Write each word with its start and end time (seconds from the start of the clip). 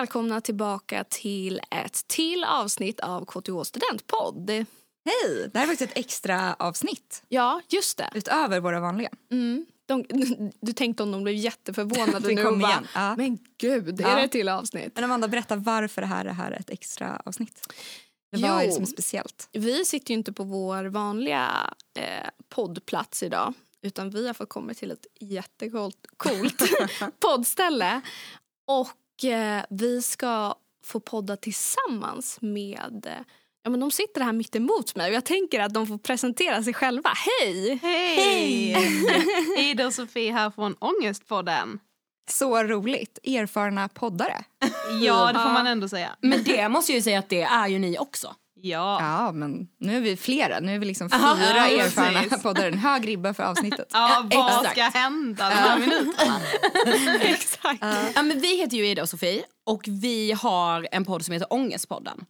Välkomna 0.00 0.40
tillbaka 0.40 1.04
till 1.04 1.60
ett 1.70 2.08
till 2.08 2.44
avsnitt 2.44 3.00
av 3.00 3.24
KTH 3.24 3.62
Studentpodd. 3.64 4.50
Hej! 4.50 5.50
Det 5.52 5.58
här 5.58 5.62
är 5.62 5.68
faktiskt 5.68 5.90
ett 5.92 5.98
extra 5.98 6.54
avsnitt 6.54 7.22
Ja, 7.28 7.60
just 7.68 7.98
det. 7.98 8.10
utöver 8.14 8.60
våra 8.60 8.80
vanliga. 8.80 9.08
Mm. 9.30 9.66
De, 9.86 10.04
du 10.60 10.72
tänkte 10.72 11.02
om 11.02 11.12
de 11.12 11.22
blev 11.22 11.34
jätteförvånade 11.34 12.28
Det 12.28 12.34
nu 12.34 12.44
och 12.46 12.58
bara, 12.58 12.84
ja. 12.94 13.16
men 13.16 13.38
gud, 13.58 14.00
är 14.00 14.08
Ja. 14.08 14.16
det 14.16 14.22
ett 14.22 14.32
till 14.32 14.48
avsnitt? 14.48 14.92
Men 14.94 15.04
Amanda, 15.04 15.28
berätta 15.28 15.56
varför 15.56 16.02
det 16.02 16.08
här, 16.08 16.24
det 16.24 16.32
här 16.32 16.50
är 16.50 16.60
ett 16.60 16.70
extra 16.70 17.22
avsnitt. 17.24 17.72
Det 18.32 18.38
Jo. 18.38 18.72
som 18.72 18.82
är 18.82 18.86
speciellt. 18.86 19.48
Vi 19.52 19.84
sitter 19.84 20.10
ju 20.10 20.18
inte 20.18 20.32
på 20.32 20.44
vår 20.44 20.84
vanliga 20.84 21.74
eh, 21.98 22.28
poddplats 22.48 23.22
idag 23.22 23.54
utan 23.82 24.10
vi 24.10 24.26
har 24.26 24.34
fått 24.34 24.48
komma 24.48 24.74
till 24.74 24.90
ett 24.90 25.06
jättecoolt 25.20 26.06
coolt 26.16 26.62
poddställe. 27.20 28.00
Och 28.66 28.88
vi 29.70 30.02
ska 30.02 30.54
få 30.84 31.00
podda 31.00 31.36
tillsammans 31.36 32.38
med 32.40 33.06
eh, 33.06 33.12
Ja, 33.66 33.70
men 33.70 33.80
de 33.80 33.90
sitter 33.90 34.20
här 34.20 34.32
mitt 34.32 34.56
emot 34.56 34.96
mig 34.96 35.08
och 35.08 35.14
jag 35.14 35.24
tänker 35.24 35.60
att 35.60 35.74
de 35.74 35.86
får 35.86 35.98
presentera 35.98 36.62
sig 36.62 36.74
själva. 36.74 37.10
Hej! 37.40 37.78
Hej! 37.82 38.76
Ida 39.58 39.86
och 39.86 39.94
Sofie 39.94 40.32
här 40.32 40.50
från 40.50 40.74
Ångestpodden. 40.78 41.78
Så 42.30 42.62
roligt. 42.62 43.18
Erfarna 43.24 43.88
poddare. 43.88 44.44
Ja, 45.02 45.32
det 45.32 45.38
får 45.38 45.52
man 45.52 45.66
ändå 45.66 45.88
säga. 45.88 46.16
Men 46.20 46.44
det 46.44 46.68
måste 46.68 46.92
jag 46.92 46.96
ju 46.96 47.02
säga 47.02 47.18
att 47.18 47.28
det 47.28 47.42
är 47.42 47.68
ju 47.68 47.78
ni 47.78 47.98
också. 47.98 48.34
Ja. 48.60 48.98
Ja, 49.00 49.32
men 49.32 49.68
nu 49.78 49.96
är 49.96 50.00
vi 50.00 50.16
flera. 50.16 50.60
Nu 50.60 50.74
är 50.74 50.78
vi 50.78 50.86
liksom 50.86 51.10
fyra 51.10 51.36
ja, 51.40 51.66
erfarna 51.66 52.22
precis. 52.22 52.42
poddare. 52.42 52.68
En 52.68 52.78
hög 52.78 53.08
ribba 53.08 53.34
för 53.34 53.42
avsnittet. 53.42 53.88
Ja, 53.92 54.26
vad 54.30 54.48
exakt. 54.48 54.70
ska 54.70 54.82
hända 54.82 55.48
de 55.48 55.54
här 55.54 55.78
minuterna? 55.78 56.40
Exakt. 57.20 57.84
Ja, 58.14 58.22
men 58.22 58.40
vi 58.40 58.56
heter 58.56 58.76
ju 58.76 58.86
Ida 58.86 59.02
och 59.02 59.08
Sofie 59.08 59.44
och 59.66 59.82
vi 59.86 60.32
har 60.32 60.88
en 60.92 61.04
podd 61.04 61.24
som 61.24 61.32
heter 61.32 61.52
Ångestpodden. 61.52 62.24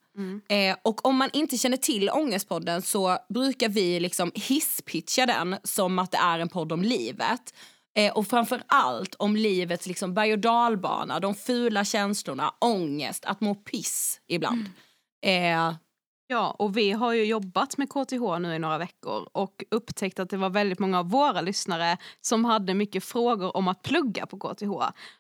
Eh, 0.49 0.77
och 0.83 1.07
om 1.07 1.17
man 1.17 1.31
inte 1.33 1.59
känner 1.59 1.77
till 1.77 2.11
Ångestpodden 2.11 2.83
så 2.83 3.19
brukar 3.29 3.69
vi 3.69 4.01
liksom 4.01 4.33
hisspitcha 4.35 5.27
den 5.27 5.57
som 5.63 5.99
att 5.99 6.11
det 6.11 6.19
är 6.19 6.39
en 6.39 6.49
podd 6.49 6.73
om 6.73 6.83
livet. 6.83 7.55
Eh, 7.97 8.13
och 8.13 8.27
framför 8.27 8.63
allt 8.67 9.15
om 9.15 9.37
livets 9.37 9.87
liksom 9.87 10.15
berg 10.15 10.33
och 10.33 10.39
dalbana, 10.39 11.21
de 11.21 11.35
fula 11.35 11.85
känslorna, 11.85 12.55
ångest, 12.61 13.25
att 13.25 13.41
må 13.41 13.55
piss 13.55 14.21
ibland. 14.29 14.71
Eh, 15.25 15.73
Ja, 16.29 16.51
och 16.59 16.77
vi 16.77 16.93
har 16.93 17.13
ju 17.13 17.25
jobbat 17.25 17.79
med 17.79 17.89
KTH 17.89 18.39
nu 18.41 18.55
i 18.55 18.59
några 18.59 18.79
veckor 18.79 19.29
och 19.33 19.65
upptäckt 19.71 20.19
att 20.19 20.31
det 20.31 20.37
var 20.37 20.51
väldigt 20.51 20.79
många 20.79 20.99
av 20.99 21.11
våra 21.11 21.41
lyssnare 21.41 21.97
som 22.21 22.45
hade 22.45 22.75
mycket 22.75 23.05
frågor 23.05 23.57
om 23.57 23.69
att 23.69 23.83
plugga 23.83 24.27
på 24.27 24.39
KTH. 24.39 24.71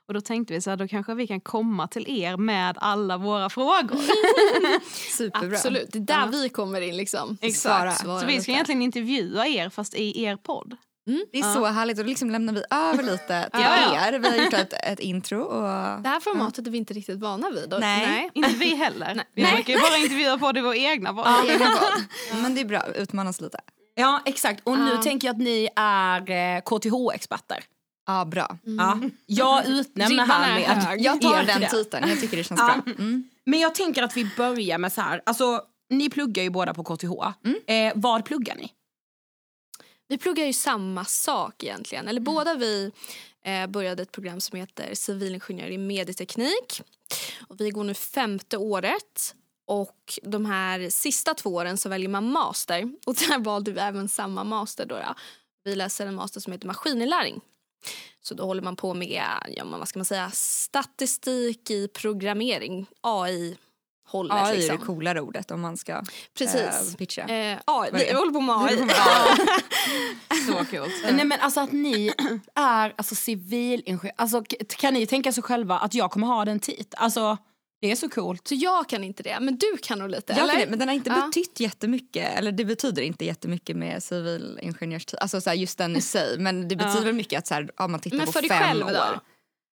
Och 0.08 0.14
då 0.14 0.20
tänkte 0.20 0.54
vi 0.54 0.60
så 0.60 0.70
här, 0.70 0.76
då 0.76 0.88
kanske 0.88 1.14
vi 1.14 1.26
kan 1.26 1.40
komma 1.40 1.88
till 1.88 2.08
er 2.08 2.36
med 2.36 2.78
alla 2.80 3.16
våra 3.16 3.50
frågor. 3.50 4.00
Superbra. 5.16 5.56
Absolut, 5.56 5.92
det 5.92 5.98
är 5.98 6.02
där 6.02 6.26
vi 6.26 6.48
kommer 6.48 6.80
in. 6.80 6.96
liksom. 6.96 7.38
Svara. 7.54 7.92
Svara 7.92 8.20
Så 8.20 8.26
vi 8.26 8.40
ska 8.40 8.52
egentligen 8.52 8.82
intervjua 8.82 9.46
er 9.46 9.68
fast 9.68 9.94
i 9.94 10.24
er 10.24 10.36
podd. 10.36 10.76
Det 11.32 11.38
är 11.38 11.54
så 11.54 11.64
härligt 11.64 11.98
och 11.98 12.04
då 12.04 12.08
liksom 12.08 12.30
lämnar 12.30 12.52
vi 12.52 12.62
över 12.70 13.02
lite 13.02 13.48
till 13.52 13.60
Ja, 13.62 13.76
ja. 13.94 14.06
er. 14.08 14.18
Vi 14.18 14.28
har 14.28 14.36
gjort 14.44 14.52
ett, 14.54 14.72
ett 14.84 15.00
intro 15.00 15.40
och 15.42 15.62
Det 16.02 16.08
här 16.08 16.20
formatet 16.20 16.66
är 16.66 16.70
vi 16.70 16.78
inte 16.78 16.94
riktigt 16.94 17.18
vana 17.20 17.50
vid. 17.50 17.74
Och- 17.74 17.80
Nej. 17.80 18.30
Inte 18.34 18.50
vi 18.56 18.74
heller. 18.74 19.22
Vi 19.34 19.42
Nej. 19.42 19.54
brukar 19.54 19.72
ju 19.74 19.80
bara 19.80 19.96
intervjua 19.96 20.38
på 20.38 20.52
det 20.52 20.62
vår 20.62 20.74
egna 20.74 21.12
podd. 21.14 21.26
egen 21.44 21.58
podd. 21.80 22.04
Men 22.42 22.54
det 22.54 22.60
är 22.60 22.64
bra, 22.64 22.82
utmanas 22.94 23.40
lite. 23.40 23.58
ja, 23.94 24.22
exakt. 24.24 24.60
Och 24.64 24.78
nu 24.78 24.90
Ja. 24.94 25.02
tänker 25.02 25.28
jag 25.28 25.34
att 25.34 25.40
ni 25.42 25.68
är 25.76 26.30
eh, 26.30 26.60
KTH-experter. 26.60 27.64
Ja, 28.06 28.24
bra. 28.24 28.58
Ja. 28.62 28.98
Jag 29.26 29.66
utnämner 29.68 30.26
här 30.26 30.50
är 30.50 30.54
med. 30.54 31.00
Jag 31.00 31.20
tar 31.20 31.42
den 31.44 31.60
det. 31.60 31.68
titeln, 31.70 32.08
jag 32.08 32.20
tycker 32.20 32.36
det 32.36 32.44
känns 32.44 32.60
Ja. 32.60 32.66
bra. 32.84 32.92
Mm. 32.98 33.28
Men 33.46 33.60
jag 33.60 33.74
tänker 33.74 34.02
att 34.02 34.16
vi 34.16 34.30
börjar 34.36 34.78
med 34.78 34.92
så 34.92 35.00
här. 35.00 35.20
Alltså, 35.26 35.60
ni 35.90 36.10
pluggar 36.10 36.42
ju 36.42 36.50
båda 36.50 36.74
på 36.74 36.84
KTH. 36.84 37.04
Eh, 37.72 37.92
vad 37.94 38.24
pluggar 38.24 38.54
ni? 38.56 38.70
Vi 40.08 40.18
pluggar 40.18 40.44
ju 40.44 40.52
samma 40.52 41.04
sak 41.04 41.62
egentligen. 41.62 42.08
Eller 42.08 42.20
båda 42.20 42.54
vi 42.54 42.92
eh, 43.44 43.66
började 43.66 44.02
ett 44.02 44.12
program 44.12 44.40
som 44.40 44.58
heter 44.58 44.94
civilingenjör 44.94 45.70
i 45.70 45.78
medieteknik. 45.78 46.82
Och 47.48 47.60
vi 47.60 47.70
går 47.70 47.84
nu 47.84 47.94
femte 47.94 48.56
året. 48.56 49.34
Och 49.66 50.18
de 50.22 50.46
här 50.46 50.90
sista 50.90 51.34
två 51.34 51.50
åren 51.50 51.78
så 51.78 51.88
väljer 51.88 52.08
man 52.08 52.32
master. 52.32 52.92
Och 53.06 53.14
där 53.14 53.38
valde 53.44 53.72
vi 53.72 53.80
även 53.80 54.08
samma 54.08 54.44
master. 54.44 54.86
Då, 54.86 54.94
då. 54.94 55.14
Vi 55.64 55.74
läser 55.74 56.06
en 56.06 56.14
master 56.14 56.40
som 56.40 56.52
heter 56.52 56.66
maskininlärning. 56.66 57.40
Så 58.20 58.34
då 58.34 58.44
håller 58.44 58.62
man 58.62 58.76
på 58.76 58.94
med 58.94 59.22
ja, 59.48 59.64
vad 59.64 59.88
ska 59.88 59.98
man 59.98 60.06
säga, 60.06 60.30
statistik 60.30 61.70
i 61.70 61.88
programmering, 61.88 62.86
AI-hållet. 64.10 64.36
AI 64.36 64.48
är 64.48 64.52
det 64.52 64.58
liksom. 64.58 64.78
coolare 64.78 65.20
ordet 65.20 65.50
om 65.50 65.60
man 65.60 65.76
ska 65.76 66.02
Precis. 66.38 66.60
eh, 66.60 66.96
pitcha. 66.98 67.22
Eh, 67.22 67.58
AI, 67.64 67.90
vi 67.92 68.12
håller 68.12 68.32
på 68.32 68.40
med 68.40 68.56
AI. 68.56 68.76
Så 70.46 70.64
coolt. 70.76 70.92
Nej 71.12 71.24
men 71.24 71.40
alltså 71.40 71.60
att 71.60 71.72
ni 71.72 72.12
är 72.54 72.94
alltså, 72.96 73.14
civilingenjör. 73.14 74.12
Alltså, 74.16 74.42
kan 74.68 74.94
ni 74.94 75.06
tänka 75.06 75.32
sig 75.32 75.42
själva 75.42 75.78
att 75.78 75.94
jag 75.94 76.10
kommer 76.10 76.26
ha 76.26 76.44
den 76.44 76.60
tit? 76.60 76.94
Alltså 76.96 77.36
det 77.80 77.90
är 77.90 77.96
så 77.96 78.08
coolt. 78.08 78.48
Så 78.48 78.54
jag 78.54 78.88
kan 78.88 79.04
inte 79.04 79.22
det, 79.22 79.38
men 79.40 79.56
du 79.56 79.76
kan 79.82 79.98
nog 79.98 80.10
lite. 80.10 80.32
Jag 80.32 80.38
eller? 80.42 80.52
kan 80.52 80.60
det, 80.60 80.66
men 80.70 80.78
den 80.78 80.88
har 80.88 80.94
inte 80.94 81.10
Ja. 81.10 81.26
betytt 81.26 81.60
jättemycket, 81.60 82.38
eller 82.38 82.52
det 82.52 82.64
betyder 82.64 83.02
inte 83.02 83.24
jättemycket 83.24 83.76
med 83.76 84.02
civilingenjörstid, 84.02 85.18
alltså 85.20 85.40
så 85.40 85.50
här, 85.50 85.56
just 85.56 85.78
den 85.78 85.96
i 85.96 86.00
sig. 86.00 86.38
Men 86.38 86.68
det 86.68 86.76
betyder 86.76 87.04
väl 87.04 87.14
mycket 87.14 87.38
att 87.38 87.46
så 87.46 87.54
här, 87.54 87.70
om 87.76 87.90
man 87.90 88.00
tittar 88.00 88.16
Men 88.16 88.26
på 88.26 88.32
för 88.32 88.40
dig 88.40 88.50
fem 88.50 88.62
själv 88.62 88.86
år. 88.86 88.90
då? 88.90 89.20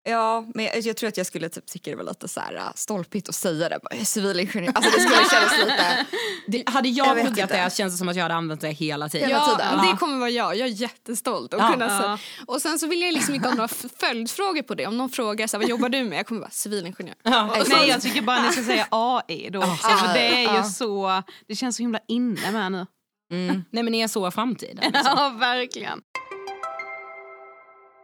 Ja, 0.05 0.45
men 0.55 0.65
jag, 0.65 0.81
jag 0.81 0.97
tror 0.97 1.09
att 1.09 1.17
jag 1.17 1.27
skulle 1.27 1.49
typ 1.49 1.67
tycka 1.67 1.91
det 1.91 1.97
var 1.97 2.05
lite 2.05 2.29
så 2.29 2.41
här 2.41 2.55
äh, 2.55 2.63
stolpigt 2.75 3.29
att 3.29 3.35
säga 3.35 3.69
det. 3.69 3.79
Bara, 3.83 3.89
jag 3.91 4.01
är 4.01 4.05
civilingenjör. 4.05 4.73
Alltså 4.75 4.91
det 4.91 5.01
skulle 5.01 5.25
kännas 5.31 5.59
lite... 5.59 6.07
Det, 6.47 6.69
hade 6.69 6.89
jag, 6.89 7.21
pluggat 7.21 7.49
det 7.51 7.75
känns 7.75 7.95
det 7.95 7.99
som 7.99 8.09
att 8.09 8.17
jag 8.17 8.23
hade 8.23 8.35
använt 8.35 8.61
det 8.61 8.69
hela 8.71 9.09
tiden. 9.09 9.29
Hela 9.29 9.47
tiden. 9.47 9.67
Ja. 9.85 9.91
det 9.93 9.97
kommer 9.99 10.19
vara 10.19 10.31
jag. 10.31 10.57
Jag 10.57 10.69
är 10.69 10.73
jättestolt. 10.73 11.55
att 11.55 11.61
Ja. 11.61 11.73
kunna 11.73 11.85
Ja. 11.87 12.01
säga. 12.01 12.19
Och 12.47 12.63
sen 12.63 12.79
så 12.79 12.87
vill 12.87 13.03
jag 13.03 13.15
liksom 13.15 13.35
inte 13.35 13.49
ha 13.49 13.55
några 13.55 13.69
följdfrågor 14.01 14.63
på 14.63 14.75
det. 14.75 14.87
Om 14.87 14.97
någon 14.99 15.11
frågar 15.11 15.47
så 15.47 15.57
här, 15.57 15.63
vad 15.63 15.71
jobbar 15.71 15.89
du 15.89 16.05
med? 16.05 16.19
Jag 16.19 16.27
kommer 16.27 16.41
vara 16.41 16.51
civilingenjör. 16.51 17.15
Ja. 17.23 17.63
Nej 17.69 17.89
jag 17.89 18.03
tycker 18.03 18.23
bara 18.23 18.43
ni 18.43 18.53
ska 18.53 18.63
säga 18.63 18.87
AI 18.91 19.51
då 19.51 19.61
Ja. 19.61 19.77
för 19.99 20.15
det 20.15 20.27
är 20.37 20.41
ju 20.41 20.45
Ja. 20.57 20.65
så, 20.65 21.23
det 21.49 21.55
känns 21.57 21.77
så 21.77 21.83
himla 21.83 21.99
inne 22.09 22.53
med 22.53 22.73
nu. 22.73 22.87
Mm. 23.33 23.65
Nej 23.71 23.83
men 23.83 23.93
ni 23.93 24.01
är 24.01 24.09
så 24.09 24.31
framtiden. 24.31 24.77
Liksom. 24.93 25.03
Ja 25.17 25.29
verkligen. 25.39 26.01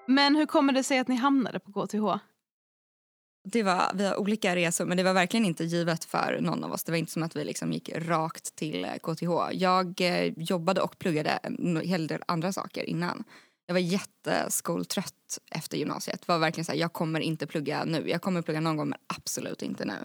Men 0.09 0.37
hur 0.37 0.47
kommer 0.47 0.73
det 0.73 0.83
sig 0.83 0.99
att 0.99 1.09
ni 1.09 1.15
hamnade 1.15 1.61
på 1.61 1.73
KTH? 1.73 2.23
Det 3.45 3.63
var, 3.63 3.93
vi 3.95 4.07
har 4.07 4.21
olika 4.21 4.57
resor, 4.57 4.87
men 4.87 4.97
det 4.97 5.03
var 5.03 5.13
verkligen 5.13 5.47
inte 5.47 5.65
givet 5.65 6.05
för 6.05 6.39
någon 6.41 6.65
av 6.65 6.73
oss. 6.73 6.85
Det 6.85 6.93
var 6.93 6.97
inte 6.97 7.13
som 7.13 7.23
att 7.23 7.37
vi 7.37 7.45
liksom 7.45 7.73
gick 7.73 7.91
rakt 7.95 8.57
till 8.57 8.85
eh, 8.85 8.91
KTH. 9.03 9.31
Jag 9.53 10.01
eh, 10.01 10.33
jobbade 10.37 10.81
och 10.81 10.99
pluggade 10.99 11.31
en 11.31 11.81
hel 11.85 12.07
del 12.07 12.23
andra 12.27 12.53
saker 12.53 12.85
innan. 12.85 13.25
Jag 13.67 13.75
var 13.75 13.81
jätteskoltrött 13.81 15.39
efter 15.51 15.79
gymnasiet. 15.79 16.21
Det 16.21 16.33
var 16.33 16.39
verkligen 16.39 16.65
så 16.65 16.73
här, 16.73 16.79
jag 16.79 16.93
kommer 16.93 17.21
inte 17.21 17.47
plugga 17.47 17.85
nu. 17.85 18.11
Jag 18.11 18.23
kommer 18.23 18.43
plugga 18.43 18.61
någon 18.61 18.77
gång, 18.77 18.89
men 18.89 18.99
absolut 19.07 19.63
inte 19.63 19.85
nu. 19.85 20.05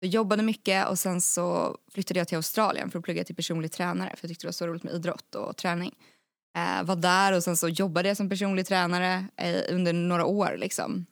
Jag 0.00 0.10
jobbade 0.10 0.42
mycket 0.42 0.88
och 0.88 0.98
sen 0.98 1.20
så 1.20 1.78
flyttade 1.92 2.20
jag 2.20 2.28
till 2.28 2.36
Australien 2.36 2.90
för 2.90 2.98
att 2.98 3.04
plugga 3.04 3.24
till 3.24 3.36
personlig 3.36 3.72
tränare. 3.72 4.16
För 4.16 4.24
jag 4.24 4.28
tyckte 4.28 4.44
det 4.44 4.48
var 4.48 4.52
så 4.52 4.66
roligt 4.66 4.82
med 4.82 4.94
idrott 4.94 5.34
och 5.34 5.56
träning. 5.56 5.94
Eh, 6.56 6.84
var 6.84 6.96
där 6.96 7.32
och 7.32 7.44
sen 7.44 7.56
så 7.56 7.68
jobbade 7.68 8.08
jag 8.08 8.16
som 8.16 8.28
personlig 8.28 8.66
tränare 8.66 9.26
eh, 9.36 9.74
under 9.74 9.92
några 9.92 10.24
år 10.24 10.56
liksom. 10.58 11.06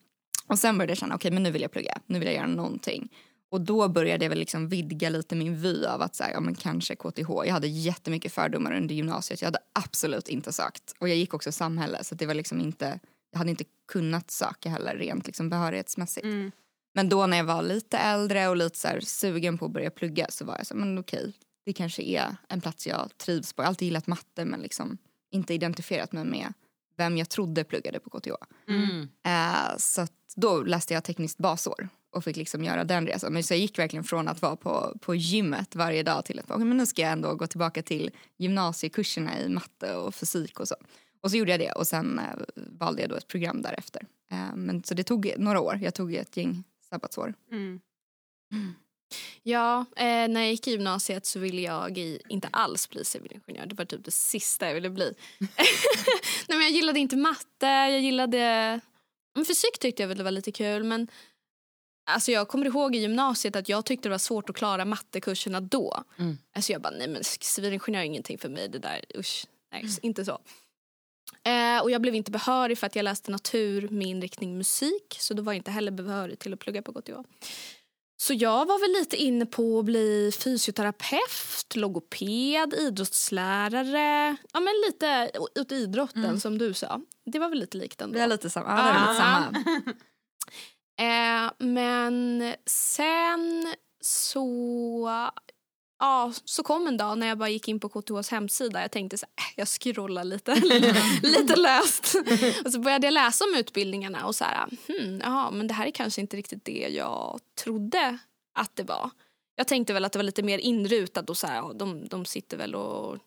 Och 0.46 0.58
sen 0.58 0.78
började 0.78 0.90
jag 0.90 0.98
känna, 0.98 1.14
okej 1.14 1.30
men 1.30 1.42
nu 1.42 1.50
vill 1.50 1.62
jag 1.62 1.70
plugga, 1.70 1.98
nu 2.06 2.18
vill 2.18 2.28
jag 2.28 2.34
göra 2.34 2.46
någonting. 2.46 3.08
Och 3.50 3.60
då 3.60 3.88
började 3.88 4.24
jag 4.24 4.30
väl 4.30 4.38
liksom 4.38 4.68
vidga 4.68 5.08
lite 5.08 5.34
min 5.36 5.56
vy 5.56 5.84
av 5.86 6.02
att 6.02 6.14
säga, 6.14 6.30
ja 6.32 6.40
men 6.40 6.54
kanske 6.54 6.96
KTH. 6.96 7.30
Jag 7.44 7.52
hade 7.52 7.66
jättemycket 7.66 8.32
fördomar 8.32 8.72
under 8.72 8.94
gymnasiet, 8.94 9.40
jag 9.40 9.46
hade 9.46 9.58
absolut 9.72 10.28
inte 10.28 10.52
sökt. 10.52 10.94
Och 10.98 11.08
jag 11.08 11.16
gick 11.16 11.34
också 11.34 11.52
samhälle 11.52 12.04
så 12.04 12.14
det 12.14 12.26
var 12.26 12.34
liksom 12.34 12.60
inte, 12.60 13.00
jag 13.30 13.38
hade 13.38 13.50
inte 13.50 13.64
kunnat 13.92 14.30
söka 14.30 14.68
heller 14.68 14.96
rent 14.96 15.26
liksom 15.26 15.50
behörighetsmässigt. 15.50 16.24
Mm. 16.24 16.52
Men 16.94 17.08
då 17.08 17.26
när 17.26 17.36
jag 17.36 17.44
var 17.44 17.62
lite 17.62 17.98
äldre 17.98 18.48
och 18.48 18.56
lite 18.56 18.78
så 18.78 18.88
här 18.88 19.00
sugen 19.00 19.58
på 19.58 19.64
att 19.64 19.72
börja 19.72 19.90
plugga 19.90 20.26
så 20.30 20.44
var 20.44 20.56
jag 20.56 20.66
så 20.66 20.74
men 20.74 20.98
okej, 20.98 21.32
det 21.64 21.72
kanske 21.72 22.02
är 22.02 22.36
en 22.48 22.60
plats 22.60 22.86
jag 22.86 23.10
trivs 23.18 23.52
på. 23.52 23.62
Jag 23.62 23.66
har 23.66 23.68
alltid 23.68 23.86
gillat 23.86 24.06
matte 24.06 24.44
men 24.44 24.60
liksom 24.60 24.98
inte 25.30 25.54
identifierat 25.54 26.12
mig 26.12 26.24
med 26.24 26.52
vem 26.96 27.16
jag 27.16 27.28
trodde 27.28 27.64
pluggade 27.64 28.00
på 28.00 28.10
KTH. 28.10 28.30
Mm. 28.68 29.08
Eh, 29.24 29.76
så 29.78 30.06
då 30.36 30.62
läste 30.62 30.94
jag 30.94 31.04
tekniskt 31.04 31.38
basår 31.38 31.88
och 32.12 32.24
fick 32.24 32.36
liksom 32.36 32.64
göra 32.64 32.84
den 32.84 33.06
resan. 33.06 33.32
Men 33.32 33.42
så 33.42 33.54
jag 33.54 33.60
gick 33.60 33.78
verkligen 33.78 34.04
från 34.04 34.28
att 34.28 34.42
vara 34.42 34.56
på, 34.56 34.98
på 35.00 35.14
gymmet 35.14 35.74
varje 35.74 36.02
dag 36.02 36.24
till 36.24 36.38
att 36.38 36.50
okay, 36.50 36.64
men 36.64 36.76
nu 36.76 36.86
ska 36.86 37.02
jag 37.02 37.12
ändå 37.12 37.34
gå 37.34 37.46
tillbaka 37.46 37.82
till 37.82 38.10
gymnasiekurserna 38.38 39.40
i 39.40 39.48
matte 39.48 39.94
och 39.96 40.14
fysik 40.14 40.60
och 40.60 40.68
så. 40.68 40.74
Och 41.20 41.30
så 41.30 41.36
gjorde 41.36 41.50
jag 41.50 41.60
det 41.60 41.72
och 41.72 41.86
sen 41.86 42.18
eh, 42.18 42.24
valde 42.56 43.02
jag 43.02 43.10
då 43.10 43.16
ett 43.16 43.28
program 43.28 43.62
därefter. 43.62 44.06
Eh, 44.30 44.54
men 44.54 44.82
så 44.82 44.94
det 44.94 45.04
tog 45.04 45.34
några 45.38 45.60
år. 45.60 45.78
Jag 45.82 45.94
tog 45.94 46.14
ett 46.14 46.36
gäng 46.36 46.64
sabbatsår. 46.90 47.34
Mm. 47.52 47.80
Ja, 49.42 49.84
eh, 49.96 50.04
när 50.04 50.40
jag 50.40 50.50
gick 50.50 50.66
i 50.66 50.70
gymnasiet 50.70 51.26
så 51.26 51.38
ville 51.38 51.62
jag 51.62 51.98
i, 51.98 52.20
inte 52.28 52.48
alls 52.52 52.90
bli 52.90 53.04
civilingenjör. 53.04 53.66
Det 53.66 53.74
var 53.74 53.84
typ 53.84 54.04
det 54.04 54.10
sista 54.10 54.66
jag 54.66 54.74
ville 54.74 54.90
bli. 54.90 55.14
Nej, 56.48 56.58
men 56.58 56.60
jag 56.60 56.70
gillade 56.70 57.00
inte 57.00 57.16
matte, 57.16 57.66
jag 57.66 58.00
gillade... 58.00 58.80
Men 59.34 59.44
fysik 59.44 59.78
tyckte 59.78 60.02
jag 60.02 60.08
väl 60.08 60.22
var 60.22 60.30
lite 60.30 60.52
kul 60.52 60.84
men 60.84 61.08
Alltså 62.10 62.32
jag 62.32 62.48
kommer 62.48 62.66
ihåg 62.66 62.96
i 62.96 62.98
gymnasiet 62.98 63.56
att 63.56 63.68
jag 63.68 63.84
tyckte 63.84 64.08
det 64.08 64.10
var 64.10 64.18
svårt 64.18 64.50
att 64.50 64.56
klara 64.56 64.84
mattekurserna 64.84 65.60
då. 65.60 66.04
Mm. 66.18 66.38
Alltså 66.54 66.72
jag 66.72 66.82
bara, 66.82 66.94
nej 66.98 67.08
men 67.08 67.24
civilingenjör 67.24 68.00
är 68.00 68.04
ingenting 68.04 68.38
för 68.38 68.48
mig. 68.48 68.68
Det 68.68 68.78
där, 68.78 69.04
usch, 69.18 69.46
nej, 69.72 69.84
inte 70.02 70.24
så. 70.24 70.38
Eh, 71.42 71.82
och 71.82 71.90
jag 71.90 72.00
blev 72.00 72.14
inte 72.14 72.30
behörig 72.30 72.78
för 72.78 72.86
att 72.86 72.96
jag 72.96 73.02
läste 73.02 73.30
natur 73.30 73.88
med 73.88 74.08
inriktning 74.08 74.58
musik. 74.58 75.16
Så 75.18 75.34
då 75.34 75.42
var 75.42 75.52
jag 75.52 75.58
inte 75.58 75.70
heller 75.70 75.90
behörig 75.90 76.38
till 76.38 76.52
att 76.52 76.58
plugga 76.58 76.82
på 76.82 76.92
KTH. 76.92 77.12
Så 78.20 78.34
jag 78.34 78.66
var 78.66 78.80
väl 78.80 79.00
lite 79.00 79.16
inne 79.16 79.46
på 79.46 79.78
att 79.78 79.84
bli 79.84 80.32
fysioterapeut, 80.38 81.76
logoped, 81.76 82.74
idrottslärare. 82.78 84.36
Ja 84.52 84.60
men 84.60 84.74
lite 84.86 85.30
åt 85.60 85.72
idrotten 85.72 86.40
som 86.40 86.58
du 86.58 86.74
sa. 86.74 87.00
Det 87.24 87.38
var 87.38 87.48
väl 87.48 87.58
lite 87.58 87.76
likt 87.76 88.00
ändå. 88.00 88.14
Vi 88.14 88.20
har 88.20 88.28
lite 88.28 88.50
samma. 88.50 88.68
Ja, 88.68 88.82
det 88.82 88.90
är 88.90 89.00
lite 89.00 89.14
samma. 89.14 89.94
Eh, 91.00 91.52
men 91.58 92.54
sen 92.66 93.74
så, 94.00 95.30
ja, 96.00 96.32
så 96.44 96.62
kom 96.62 96.86
en 96.86 96.96
dag 96.96 97.18
när 97.18 97.26
jag 97.26 97.38
bara 97.38 97.48
gick 97.48 97.68
in 97.68 97.80
på 97.80 97.88
KTHs 97.88 98.30
hemsida. 98.30 98.80
Jag 98.82 98.90
tänkte 98.90 99.18
så 99.18 99.26
här, 99.36 99.46
äh, 99.46 99.52
jag 99.56 99.68
scrollar 99.68 100.24
lite, 100.24 100.54
lite 101.22 101.56
löst. 101.56 102.14
och 102.64 102.72
så 102.72 102.78
började 102.80 103.06
jag 103.06 103.14
läsa 103.14 103.44
om 103.44 103.54
utbildningarna 103.54 104.26
och 104.26 104.34
så 104.34 104.44
här, 104.44 104.68
hmm, 104.88 105.20
jaha, 105.24 105.50
men 105.50 105.66
det 105.66 105.74
här 105.74 105.86
är 105.86 105.90
kanske 105.90 106.20
inte 106.20 106.36
riktigt 106.36 106.64
det 106.64 106.88
jag 106.90 107.40
trodde 107.64 108.18
att 108.54 108.76
det 108.76 108.82
var. 108.84 109.10
Jag 109.56 109.68
tänkte 109.68 109.92
väl 109.92 110.04
att 110.04 110.12
det 110.12 110.18
var 110.18 110.24
lite 110.24 110.42
mer 110.42 110.58
inrutat 110.58 111.30
och 111.30 111.36
så 111.36 111.46
här, 111.46 111.74
de, 111.74 112.08
de 112.08 112.24
sitter 112.24 112.56
väl 112.56 112.74
och 112.74 113.18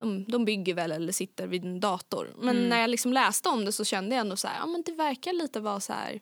de, 0.00 0.24
de 0.24 0.44
bygger 0.44 0.74
väl 0.74 0.92
eller 0.92 1.12
sitter 1.12 1.46
vid 1.46 1.64
en 1.64 1.80
dator. 1.80 2.34
Men 2.38 2.56
Mm. 2.56 2.68
när 2.68 2.80
jag 2.80 2.90
liksom 2.90 3.12
läste 3.12 3.48
om 3.48 3.64
det 3.64 3.72
så 3.72 3.84
kände 3.84 4.14
jag 4.14 4.20
ändå 4.20 4.36
så 4.36 4.48
här, 4.48 4.58
ja 4.58 4.66
men 4.66 4.82
det 4.82 4.92
verkar 4.92 5.32
lite 5.32 5.60
vara 5.60 5.80
så 5.80 5.92
här 5.92 6.20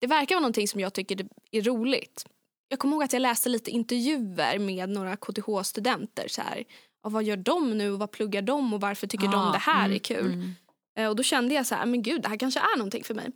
det 0.00 0.06
verkar 0.06 0.34
vara 0.34 0.40
någonting 0.40 0.68
som 0.68 0.80
jag 0.80 0.92
tycker 0.92 1.26
är 1.50 1.62
roligt. 1.62 2.26
Jag 2.72 2.78
kommer 2.78 2.94
ihåg 2.96 3.02
att 3.02 3.12
jag 3.12 3.20
läste 3.22 3.48
lite 3.48 3.70
intervjuer 3.70 4.58
med 4.58 4.88
några 4.88 5.16
KTH-studenter. 5.16 6.28
Så 6.28 6.42
här, 6.42 6.64
ja, 7.02 7.08
vad 7.10 7.24
gör 7.24 7.36
de 7.36 7.78
nu 7.78 7.92
och 7.92 7.98
vad 7.98 8.10
pluggar 8.10 8.42
de 8.42 8.72
och 8.74 8.80
varför 8.80 9.06
tycker 9.06 9.28
de 9.28 9.34
Ah, 9.34 9.52
det 9.52 9.58
här 9.58 9.84
mm, 9.84 9.94
är 9.94 9.98
kul? 9.98 10.32
mm. 10.32 10.50
Eh, 10.98 11.08
Och 11.08 11.16
då 11.16 11.22
kände 11.22 11.54
jag 11.54 11.66
så 11.66 11.74
här, 11.74 11.86
men 11.86 12.02
gud 12.02 12.22
det 12.22 12.28
här 12.28 12.36
kanske 12.36 12.60
är 12.60 12.76
någonting 12.78 13.04
för 13.04 13.14
mig. 13.14 13.30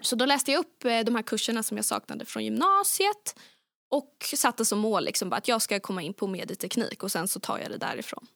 Så 0.00 0.16
då 0.16 0.26
läste 0.26 0.52
jag 0.52 0.58
upp 0.58 0.84
eh, 0.84 1.00
de 1.00 1.14
här 1.14 1.22
kurserna 1.22 1.62
som 1.62 1.76
jag 1.76 1.84
saknade 1.84 2.24
från 2.24 2.44
gymnasiet 2.44 3.38
och 3.90 4.16
satte 4.36 4.64
som 4.64 4.78
mål 4.78 5.04
liksom 5.04 5.32
att 5.32 5.48
jag 5.48 5.62
ska 5.62 5.80
komma 5.80 6.02
in 6.02 6.14
på 6.14 6.26
medieteknik 6.26 7.02
och 7.02 7.12
sen 7.12 7.28
så 7.28 7.40
tar 7.40 7.58
jag 7.58 7.70
det 7.70 7.76
därifrån. 7.78 8.26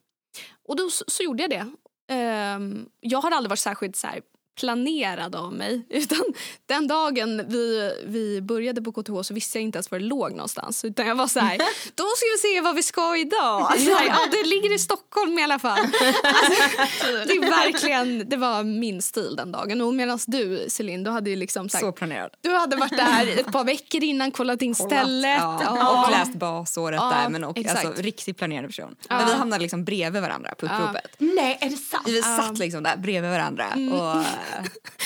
Och 0.67 0.75
då 0.75 0.89
så, 0.89 1.05
så 1.07 1.23
gjorde 1.23 1.43
jag 1.43 1.49
det. 1.49 1.67
Ehm, 2.13 2.89
jag 2.99 3.21
har 3.21 3.31
aldrig 3.31 3.49
varit 3.49 3.59
särskilt 3.59 3.95
så 3.95 4.07
här, 4.07 4.21
planerad 4.55 5.35
av 5.35 5.53
mig. 5.53 5.85
Utan 5.89 6.23
den 6.65 6.87
dagen 6.87 7.43
vi, 7.47 7.93
vi 8.05 8.41
började 8.41 8.81
på 8.81 8.91
KTH 8.91 9.21
så 9.21 9.33
visste 9.33 9.57
jag 9.57 9.63
inte 9.63 9.77
ens 9.77 9.91
var 9.91 9.99
det 9.99 10.05
låg 10.05 10.31
någonstans. 10.31 10.85
Utan 10.85 11.07
jag 11.07 11.15
var 11.15 11.27
så 11.27 11.39
här, 11.39 11.57
då 11.95 12.03
ska 12.03 12.25
vi 12.35 12.37
se 12.55 12.61
vad 12.61 12.75
vi 12.75 12.83
ska 12.83 13.17
idag. 13.17 13.61
Alltså, 13.75 13.93
här, 13.93 14.05
ja, 14.07 14.17
det 14.31 14.43
ligger 14.49 14.75
i 14.75 14.79
Stockholm 14.79 15.39
i 15.39 15.43
alla 15.43 15.59
fall. 15.59 15.79
Alltså, 15.79 17.05
det, 17.27 17.33
är 17.33 17.49
verkligen, 17.49 18.29
det 18.29 18.37
var 18.37 18.63
min 18.63 19.01
stil 19.01 19.35
den 19.35 19.51
dagen. 19.51 19.81
Och 19.81 19.93
medan 19.93 20.19
du 20.27 20.65
Celine, 20.69 21.03
du 21.03 21.11
hade 21.11 21.29
ju 21.29 21.35
liksom 21.35 21.69
sagt, 21.69 21.83
Så 21.83 21.91
planerad. 21.91 22.31
du 22.41 22.49
hade 22.55 22.75
varit 22.75 22.97
där 22.97 23.27
ett 23.39 23.51
par 23.51 23.63
veckor 23.63 24.03
innan, 24.03 24.31
kollat 24.31 24.61
in 24.61 24.75
stället. 24.75 25.37
Ja, 25.39 25.61
Ja. 25.63 26.03
Och 26.05 26.11
läst 26.11 26.33
basåret 26.35 26.99
Ja, 27.01 27.09
där 27.09 27.29
men 27.29 27.43
och, 27.43 27.57
exakt. 27.57 27.85
alltså, 27.85 28.01
riktigt 28.01 28.37
planerad 28.37 28.67
person. 28.67 28.95
Ja. 29.09 29.17
Men 29.17 29.27
vi 29.27 29.33
hamnade 29.33 29.61
liksom 29.61 29.83
bredvid 29.85 30.21
varandra 30.21 30.49
på 30.57 30.65
uppropet. 30.65 31.15
Nej, 31.17 31.57
är 31.61 31.69
det 31.69 31.77
sant? 31.77 32.03
Vi 32.07 32.21
satt 32.21 32.57
liksom 32.57 32.83
där 32.83 32.97
bredvid 32.97 33.31
varandra. 33.31 33.65
Och, 33.75 34.23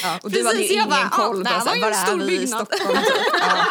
ja, 0.04 0.20
och 0.24 0.32
du 0.32 0.44
Precis, 0.44 0.46
hade 0.48 0.60
ju 0.60 0.66
jag 0.66 0.74
ingen 0.74 0.90
bara, 0.90 1.10
koll 1.10 1.44
det 1.44 1.50
på 1.50 1.56
här 1.56 1.60
så 1.60 1.66
var 1.66 1.72
här, 1.72 1.76
ju 1.76 1.82
var 1.82 1.88
en 1.92 1.94
är 1.94 2.06
stor 2.06 2.18
vi 2.18 2.36
i 2.36 2.40
byggnad. 2.40 2.68
Stockholm. 2.68 2.98
Typ. 2.98 3.34
Ja. 3.40 3.66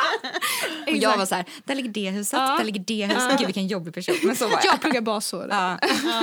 Och 0.93 0.97
jag 0.97 1.17
var 1.19 1.27
så 1.27 1.35
här, 1.35 1.45
där 1.65 1.75
ligger 1.75 1.91
det 1.91 2.11
huset, 2.11 2.39
Ja. 2.41 2.57
där 2.59 2.65
ligger 2.65 2.81
det 2.81 3.07
huset. 3.07 3.39
Gud 3.39 3.47
vilken 3.47 3.67
jobbig 3.67 3.95
person. 3.95 4.15
Men 4.23 4.37
så 4.37 4.45
var 4.49 4.53
jag. 4.53 4.65
Jag 4.65 4.81
pluggar 4.81 5.01
basår. 5.01 5.47
Ja. 5.51 5.79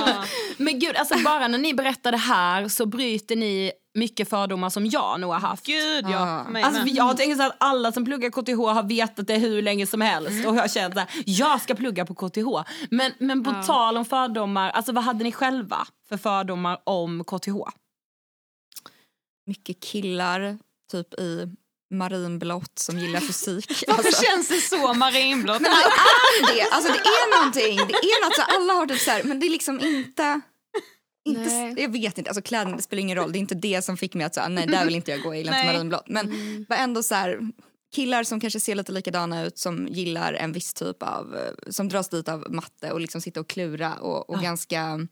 Men 0.56 0.78
gud, 0.78 0.96
alltså 0.96 1.18
bara 1.24 1.48
när 1.48 1.58
ni 1.58 1.74
berättar 1.74 2.12
det 2.12 2.18
här 2.18 2.68
så 2.68 2.86
bryter 2.86 3.36
ni 3.36 3.72
mycket 3.94 4.30
fördomar 4.30 4.70
som 4.70 4.86
jag 4.86 5.20
nog 5.20 5.32
har 5.32 5.40
haft. 5.40 5.66
Gud 5.66 6.04
ja. 6.08 6.46
Alltså, 6.62 6.82
jag 6.86 7.16
tänker 7.16 7.36
så 7.36 7.42
att 7.42 7.56
alla 7.60 7.92
som 7.92 8.04
pluggar 8.04 8.30
KTH 8.30 8.74
har 8.74 8.82
vetat 8.82 9.26
det 9.26 9.34
hur 9.38 9.62
länge 9.62 9.86
som 9.86 10.00
helst 10.00 10.46
och 10.46 10.56
jag 10.56 10.70
känner 10.70 10.94
så 10.94 10.98
här, 11.00 11.08
jag 11.26 11.60
ska 11.60 11.74
plugga 11.74 12.06
på 12.06 12.14
KTH. 12.14 12.70
Men, 12.90 13.12
men 13.18 13.44
på 13.44 13.50
Ja. 13.50 13.62
tal 13.62 13.96
om 13.96 14.04
fördomar, 14.04 14.70
alltså 14.70 14.92
vad 14.92 15.04
hade 15.04 15.24
ni 15.24 15.32
själva 15.32 15.86
för 16.08 16.16
fördomar 16.16 16.78
om 16.84 17.24
KTH? 17.24 17.50
Mycket 19.46 19.80
killar 19.80 20.58
typ 20.92 21.14
i 21.14 21.46
marinblått 21.90 22.78
som 22.78 22.98
gillar 22.98 23.20
fysik. 23.20 23.84
Varför 23.88 24.04
Alltså. 24.06 24.24
känns 24.24 24.48
det 24.48 24.60
så 24.60 24.94
marinblått? 24.94 25.60
Men 25.60 25.70
det 25.70 26.52
är 26.52 26.56
det. 26.56 26.70
Alltså 26.70 26.92
det 26.92 26.98
är 26.98 27.38
någonting. 27.38 27.76
Det 27.76 27.94
är 27.94 28.24
något 28.26 28.34
så 28.36 28.42
alla 28.42 28.72
har 28.72 28.86
typ 28.86 29.00
så 29.00 29.10
här, 29.10 29.22
men 29.22 29.40
det 29.40 29.46
är 29.46 29.50
liksom 29.50 29.80
inte... 29.80 30.40
inte 31.24 31.40
Nej. 31.40 31.74
jag 31.78 31.92
vet 31.92 32.18
inte, 32.18 32.30
alltså 32.30 32.42
kläderna 32.42 32.78
spelar 32.78 33.00
ingen 33.00 33.16
roll. 33.16 33.32
Det 33.32 33.38
är 33.38 33.40
inte 33.40 33.54
det 33.54 33.82
som 33.82 33.96
fick 33.96 34.14
mig 34.14 34.26
att 34.26 34.34
säga 34.34 34.48
nej 34.48 34.66
där 34.66 34.84
vill 34.84 34.94
inte 34.94 35.10
jag 35.10 35.22
gå, 35.22 35.28
jag 35.28 35.38
gillar 35.38 35.60
inte 35.60 35.72
marinblått. 35.72 36.08
Men 36.08 36.26
var 36.68 36.76
ändå 36.76 37.02
så 37.02 37.14
här, 37.14 37.40
killar 37.94 38.24
som 38.24 38.40
kanske 38.40 38.60
ser 38.60 38.74
lite 38.74 38.92
likadana 38.92 39.44
ut 39.44 39.58
som 39.58 39.88
gillar 39.88 40.32
en 40.32 40.52
viss 40.52 40.74
typ 40.74 41.02
av, 41.02 41.36
eh, 41.36 41.70
som 41.70 41.88
dras 41.88 42.08
dit 42.08 42.28
av 42.28 42.46
matte 42.50 42.92
och 42.92 43.00
liksom 43.00 43.20
sitter 43.20 43.40
och 43.40 43.48
klura 43.48 43.94
och, 43.94 44.30
och 44.30 44.40
ganska 44.42 45.06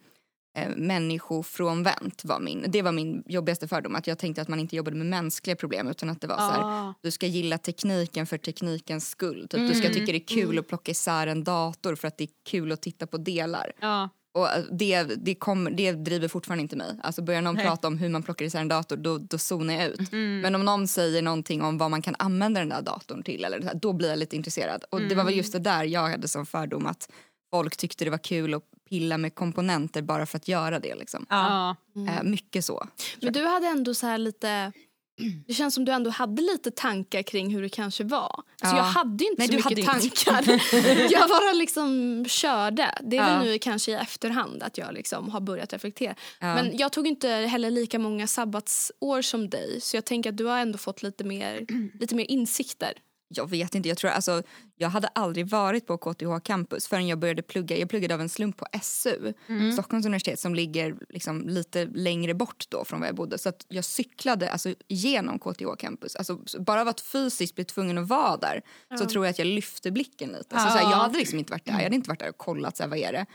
eh, 0.54 0.68
människofrånvänt 0.76 2.24
var 2.24 2.40
min, 2.40 2.64
det 2.68 2.82
var 2.82 2.92
min 2.92 3.22
jobbigaste 3.26 3.68
fördom. 3.68 3.94
Att 3.94 4.06
jag 4.06 4.18
tänkte 4.18 4.42
att 4.42 4.48
man 4.48 4.60
inte 4.60 4.76
jobbade 4.76 4.96
med 4.96 5.06
mänskliga 5.06 5.56
problem 5.56 5.88
utan 5.88 6.10
att 6.10 6.20
det 6.20 6.26
var 6.26 6.36
så 6.36 6.42
här, 6.42 6.62
Ah. 6.62 6.94
du 7.02 7.10
ska 7.10 7.26
gilla 7.26 7.58
tekniken 7.58 8.26
för 8.26 8.38
teknikens 8.38 9.08
skull. 9.08 9.46
Typ, 9.50 9.68
Du 9.68 9.74
ska 9.74 9.88
tycka 9.88 10.12
det 10.12 10.18
är 10.18 10.26
kul 10.26 10.58
att 10.58 10.68
plocka 10.68 10.90
isär 10.90 11.26
en 11.26 11.44
dator 11.44 11.94
för 11.94 12.08
att 12.08 12.18
det 12.18 12.24
är 12.24 12.30
kul 12.50 12.72
att 12.72 12.82
titta 12.82 13.06
på 13.06 13.18
delar. 13.18 13.72
Ja. 13.80 14.08
Och 14.34 14.48
eh, 14.52 14.64
det, 14.72 15.02
det, 15.02 15.34
kommer, 15.34 15.70
det 15.70 15.92
driver 15.92 16.28
fortfarande 16.28 16.62
inte 16.62 16.76
mig. 16.76 16.98
Alltså 17.02 17.22
börjar 17.22 17.42
någon 17.42 17.54
Nej. 17.54 17.64
prata 17.66 17.88
om 17.88 17.98
hur 17.98 18.08
man 18.08 18.22
plockar 18.22 18.44
isär 18.44 18.60
en 18.60 18.68
dator 18.68 18.96
då, 18.96 19.18
då 19.18 19.38
zonar 19.38 19.74
jag 19.74 19.86
ut. 19.88 20.12
Mm. 20.12 20.40
Men 20.40 20.54
om 20.54 20.64
någon 20.64 20.88
säger 20.88 21.22
någonting 21.22 21.62
om 21.62 21.78
vad 21.78 21.90
man 21.90 22.02
kan 22.02 22.14
använda 22.18 22.60
den 22.60 22.68
där 22.68 22.82
datorn 22.82 23.22
till 23.22 23.44
eller 23.44 23.70
då 23.74 23.92
blir 23.92 24.08
jag 24.08 24.18
lite 24.18 24.36
intresserad. 24.36 24.84
Och 24.90 25.00
det 25.02 25.14
var 25.14 25.24
väl 25.24 25.36
just 25.36 25.52
det 25.52 25.58
där 25.58 25.84
jag 25.84 26.08
hade 26.08 26.28
som 26.28 26.46
fördom 26.46 26.86
att 26.86 27.10
folk 27.50 27.76
tyckte 27.76 28.04
det 28.04 28.10
var 28.10 28.18
kul 28.18 28.54
att 28.54 28.62
pilla 28.88 29.18
med 29.18 29.34
komponenter 29.34 30.02
bara 30.02 30.26
för 30.26 30.36
att 30.38 30.48
göra 30.48 30.78
det. 30.78 30.94
Liksom. 30.94 31.26
Ja. 31.28 31.76
Eh, 32.08 32.22
mycket 32.22 32.64
så. 32.64 32.88
Men 33.22 33.32
du 33.32 33.46
hade 33.46 33.66
ändå 33.66 33.94
så 33.94 34.06
här 34.06 34.18
lite... 34.18 34.72
Det 35.46 35.54
känns 35.54 35.74
som 35.74 35.84
du 35.84 35.92
ändå 35.92 36.10
hade 36.10 36.42
lite 36.42 36.70
tankar 36.70 37.22
kring 37.22 37.54
hur 37.54 37.62
det 37.62 37.68
kanske 37.68 38.04
var. 38.04 38.42
Alltså 38.62 38.76
Ja. 38.76 38.76
Jag 38.76 38.82
hade 38.84 39.24
inte 39.24 39.34
Nej, 39.38 39.48
så 39.48 39.54
du 39.54 39.62
hade 39.62 39.76
mycket 39.76 40.24
tankar. 40.24 40.60
jag 41.12 41.28
bara 41.28 41.52
liksom 41.52 42.24
körde. 42.28 42.98
Det 43.02 43.16
är 43.16 43.20
Ja. 43.32 43.38
väl 43.38 43.46
nu 43.46 43.58
kanske 43.58 43.90
i 43.90 43.94
efterhand 43.94 44.62
att 44.62 44.78
jag 44.78 44.94
liksom 44.94 45.30
har 45.30 45.40
börjat 45.40 45.72
reflektera. 45.72 46.14
Ja. 46.40 46.54
Men 46.54 46.76
jag 46.76 46.92
tog 46.92 47.06
inte 47.06 47.28
heller 47.28 47.70
lika 47.70 47.98
många 47.98 48.26
sabbatsår 48.26 49.22
som 49.22 49.50
dig. 49.50 49.80
Så 49.80 49.96
jag 49.96 50.04
tänker 50.04 50.30
att 50.30 50.36
du 50.36 50.44
har 50.44 50.58
ändå 50.58 50.78
fått 50.78 51.02
lite 51.02 51.24
mer, 51.24 51.66
lite 52.00 52.14
mer 52.14 52.30
insikter. 52.30 52.92
Jag 53.36 53.50
vet 53.50 53.74
inte, 53.74 53.88
jag 53.88 53.98
tror 53.98 54.10
alltså, 54.10 54.42
jag 54.76 54.88
hade 54.88 55.08
aldrig 55.08 55.48
varit 55.48 55.86
på 55.86 55.98
KTH 55.98 56.38
campus 56.44 56.86
förrän 56.86 57.06
jag 57.06 57.18
började 57.18 57.42
plugga. 57.42 57.76
Jag 57.76 57.88
pluggade 57.88 58.14
av 58.14 58.20
en 58.20 58.28
slump 58.28 58.56
på 58.56 58.66
SU, 58.82 59.32
Stockholms 59.72 60.06
universitet 60.06 60.40
som 60.40 60.54
ligger 60.54 60.96
liksom 61.08 61.48
lite 61.48 61.84
längre 61.84 62.34
bort 62.34 62.64
då 62.68 62.84
från 62.84 63.00
var 63.00 63.06
jag 63.06 63.16
bodde. 63.16 63.38
Så 63.38 63.48
att 63.48 63.66
jag 63.68 63.84
cyklade 63.84 64.50
alltså, 64.50 64.74
genom 64.88 65.38
KTH 65.38 65.76
campus. 65.78 66.16
Alltså, 66.16 66.40
så 66.46 66.62
bara 66.62 66.80
av 66.80 66.88
att 66.88 67.00
fysiskt 67.00 67.54
bli 67.54 67.64
tvungen 67.64 67.98
att 67.98 68.08
vara 68.08 68.36
där 68.36 68.62
så 68.98 69.06
tror 69.06 69.24
jag 69.24 69.30
att 69.30 69.38
jag 69.38 69.46
lyfte 69.46 69.90
blicken 69.90 70.28
lite. 70.28 70.56
Alltså, 70.56 70.78
så 70.78 70.84
här, 70.84 70.90
jag 70.90 70.98
hade 70.98 71.18
liksom 71.18 71.38
inte 71.38 71.52
varit 71.52 71.64
där, 71.64 71.72
jag 71.72 71.82
hade 71.82 71.96
inte 71.96 72.08
varit 72.08 72.20
där 72.20 72.28
och 72.28 72.38
kollat 72.38 72.76
så 72.76 72.82
här, 72.82 72.90
vad 72.90 72.98
är 72.98 73.12
det. 73.12 73.26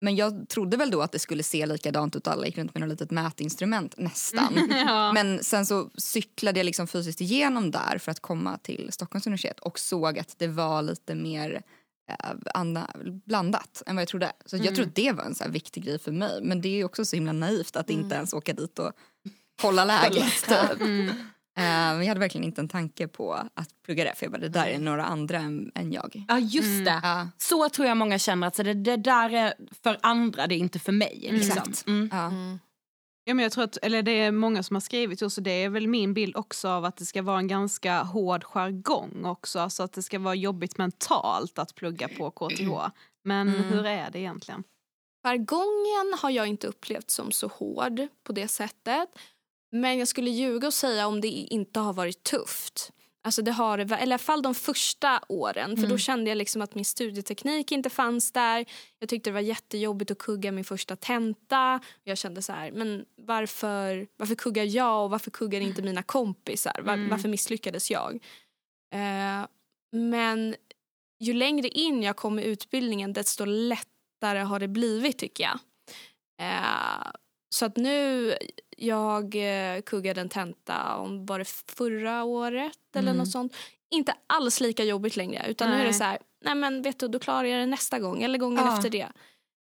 Men 0.00 0.16
jag 0.16 0.48
trodde 0.48 0.76
väl 0.76 0.90
då 0.90 1.02
att 1.02 1.12
det 1.12 1.18
skulle 1.18 1.42
se 1.42 1.66
likadant 1.66 2.16
ut. 2.16 2.26
Alla 2.26 2.46
gick 2.46 2.58
runt 2.58 2.74
med 2.74 2.80
något 2.80 2.90
litet 2.90 3.10
mätinstrument 3.10 3.94
nästan. 3.98 4.68
Ja. 4.70 5.12
Men 5.12 5.44
sen 5.44 5.66
så 5.66 5.90
cyklade 5.94 6.58
jag 6.58 6.64
liksom 6.64 6.86
fysiskt 6.86 7.20
igenom 7.20 7.70
där 7.70 7.98
för 7.98 8.10
att 8.10 8.20
komma 8.20 8.58
till 8.58 8.88
Stockholms 8.90 9.26
universitet 9.26 9.60
och 9.60 9.78
såg 9.78 10.18
att 10.18 10.34
det 10.38 10.46
var 10.48 10.82
lite 10.82 11.14
mer 11.14 11.62
eh, 12.10 12.34
blandat 13.24 13.82
än 13.86 13.96
vad 13.96 14.02
jag 14.02 14.08
trodde. 14.08 14.32
Så 14.46 14.56
jag 14.56 14.74
tror 14.74 14.90
det 14.94 15.12
var 15.12 15.24
en 15.24 15.34
så 15.34 15.48
viktig 15.48 15.84
grej 15.84 15.98
för 15.98 16.12
mig. 16.12 16.40
Men 16.42 16.60
det 16.60 16.68
är 16.68 16.76
ju 16.76 16.84
också 16.84 17.04
så 17.04 17.16
himla 17.16 17.32
naivt 17.32 17.76
att 17.76 17.90
inte 17.90 18.14
ens 18.14 18.32
åka 18.32 18.52
dit 18.52 18.78
och 18.78 18.92
kolla 19.62 19.84
läget. 19.84 20.44
Typ. 20.44 20.80
Eh, 20.80 21.14
men 21.56 21.98
jag 21.98 22.06
hade 22.06 22.20
verkligen 22.20 22.44
inte 22.44 22.60
en 22.60 22.68
tanke 22.68 23.08
på 23.08 23.32
att 23.54 23.68
plugga 23.84 24.04
det 24.04 24.14
för 24.16 24.26
jag 24.26 24.32
bara, 24.32 24.40
det 24.40 24.48
där 24.48 24.66
är 24.66 24.78
några 24.78 25.04
andra 25.04 25.38
än, 25.38 25.72
än 25.74 25.92
jag. 25.92 26.24
Ja 26.28 26.38
just 26.38 26.84
det. 26.84 27.00
Ja, 27.02 27.28
Så 27.38 27.68
tror 27.68 27.88
jag 27.88 27.96
många 27.96 28.18
känner 28.18 28.46
att 28.46 28.56
så 28.56 28.62
det, 28.62 28.74
det 28.74 28.96
där 28.96 29.30
är 29.34 29.54
för 29.82 29.98
andra, 30.02 30.46
det 30.46 30.54
är 30.54 30.58
inte 30.58 30.78
för 30.78 30.92
mig. 30.92 31.28
Liksom. 31.30 31.58
Exakt. 31.58 31.86
Mm. 31.86 32.08
ja. 32.12 32.32
Ja, 33.24 33.34
men 33.34 33.42
jag 33.42 33.52
tror 33.52 33.64
att, 33.64 33.76
eller 33.76 34.02
det 34.02 34.10
är 34.10 34.32
många 34.32 34.62
som 34.62 34.76
har 34.76 34.80
skrivit 34.80 35.22
också, 35.22 35.40
det 35.40 35.50
är 35.50 35.68
väl 35.68 35.88
min 35.88 36.14
bild 36.14 36.36
också 36.36 36.68
av 36.68 36.84
att 36.84 36.96
det 36.96 37.04
ska 37.04 37.22
vara 37.22 37.38
en 37.38 37.48
ganska 37.48 38.02
hård 38.02 38.44
jargong 38.44 39.24
också. 39.24 39.58
Alltså 39.60 39.82
att 39.82 39.92
det 39.92 40.02
ska 40.02 40.18
vara 40.18 40.34
jobbigt 40.34 40.78
mentalt 40.78 41.58
att 41.58 41.74
plugga 41.74 42.08
på 42.08 42.30
KTH. 42.30 42.70
Men 43.24 43.48
hur 43.48 43.86
är 43.86 44.10
det 44.10 44.18
egentligen? 44.18 44.64
Jargongen 45.24 46.18
har 46.22 46.30
jag 46.30 46.46
inte 46.46 46.66
upplevt 46.66 47.10
som 47.10 47.32
så 47.32 47.46
hård 47.46 48.06
på 48.24 48.32
det 48.32 48.48
sättet. 48.48 49.08
Men 49.72 49.98
jag 49.98 50.08
skulle 50.08 50.30
ljuga 50.30 50.66
och 50.66 50.74
säga 50.74 51.06
om 51.06 51.20
det 51.20 51.28
inte 51.28 51.80
har 51.80 51.92
varit 51.92 52.22
tufft. 52.22 52.90
Alltså 53.22 53.42
det 53.42 53.52
har 53.52 53.78
eller 53.78 53.98
i 53.98 54.02
alla 54.02 54.18
fall 54.18 54.42
de 54.42 54.54
första 54.54 55.20
åren. 55.28 55.70
För 55.76 55.82
då 55.82 55.86
Mm. 55.86 55.98
kände 55.98 56.30
jag 56.30 56.36
liksom 56.38 56.62
att 56.62 56.74
min 56.74 56.84
studieteknik 56.84 57.72
inte 57.72 57.90
fanns 57.90 58.32
där. 58.32 58.64
Jag 58.98 59.08
tyckte 59.08 59.30
det 59.30 59.34
var 59.34 59.40
jättejobbigt 59.40 60.10
att 60.10 60.18
kugga 60.18 60.52
min 60.52 60.64
första 60.64 60.96
tenta. 60.96 61.80
Jag 62.04 62.18
kände 62.18 62.42
så 62.42 62.52
här, 62.52 62.72
men 62.72 63.04
varför, 63.16 64.06
varför 64.16 64.34
kuggar 64.34 64.64
jag 64.64 65.04
och 65.04 65.10
varför 65.10 65.30
kuggar 65.30 65.60
inte 65.60 65.82
mina 65.82 66.02
kompisar? 66.02 66.80
Var, 66.82 66.92
Mm. 66.92 67.08
Varför 67.08 67.28
misslyckades 67.28 67.90
jag? 67.90 68.14
Eh, 68.94 69.46
men 69.92 70.54
ju 71.20 71.32
längre 71.32 71.68
in 71.68 72.02
jag 72.02 72.16
kom 72.16 72.38
i 72.38 72.44
utbildningen 72.44 73.12
desto 73.12 73.44
lättare 73.44 74.38
har 74.38 74.60
det 74.60 74.68
blivit 74.68 75.18
tycker 75.18 75.44
jag. 75.44 75.58
Eh, 76.40 77.06
så 77.50 77.64
att 77.66 77.76
nu, 77.76 78.34
jag 78.76 79.34
eh, 79.34 79.80
kuggade 79.82 80.20
en 80.20 80.28
tenta 80.28 80.96
om 80.96 81.26
var 81.26 81.38
det 81.38 81.48
förra 81.76 82.24
året 82.24 82.78
eller 82.94 83.08
Mm. 83.10 83.16
något 83.18 83.30
sånt. 83.30 83.56
Inte 83.90 84.14
alls 84.26 84.60
lika 84.60 84.84
jobbigt 84.84 85.16
längre 85.16 85.46
utan 85.48 85.68
nu 85.68 85.74
är 85.74 85.78
det 85.78 85.84
Nej. 85.84 85.94
så 85.94 86.04
här, 86.04 86.18
nej 86.44 86.54
men 86.54 86.82
vet 86.82 86.98
du 86.98 87.08
då 87.08 87.18
klarar 87.18 87.44
jag 87.44 87.60
det 87.60 87.66
nästa 87.66 87.98
gång 87.98 88.22
eller 88.22 88.38
gången 88.38 88.64
Ja. 88.64 88.74
efter 88.76 88.90
det. 88.90 89.08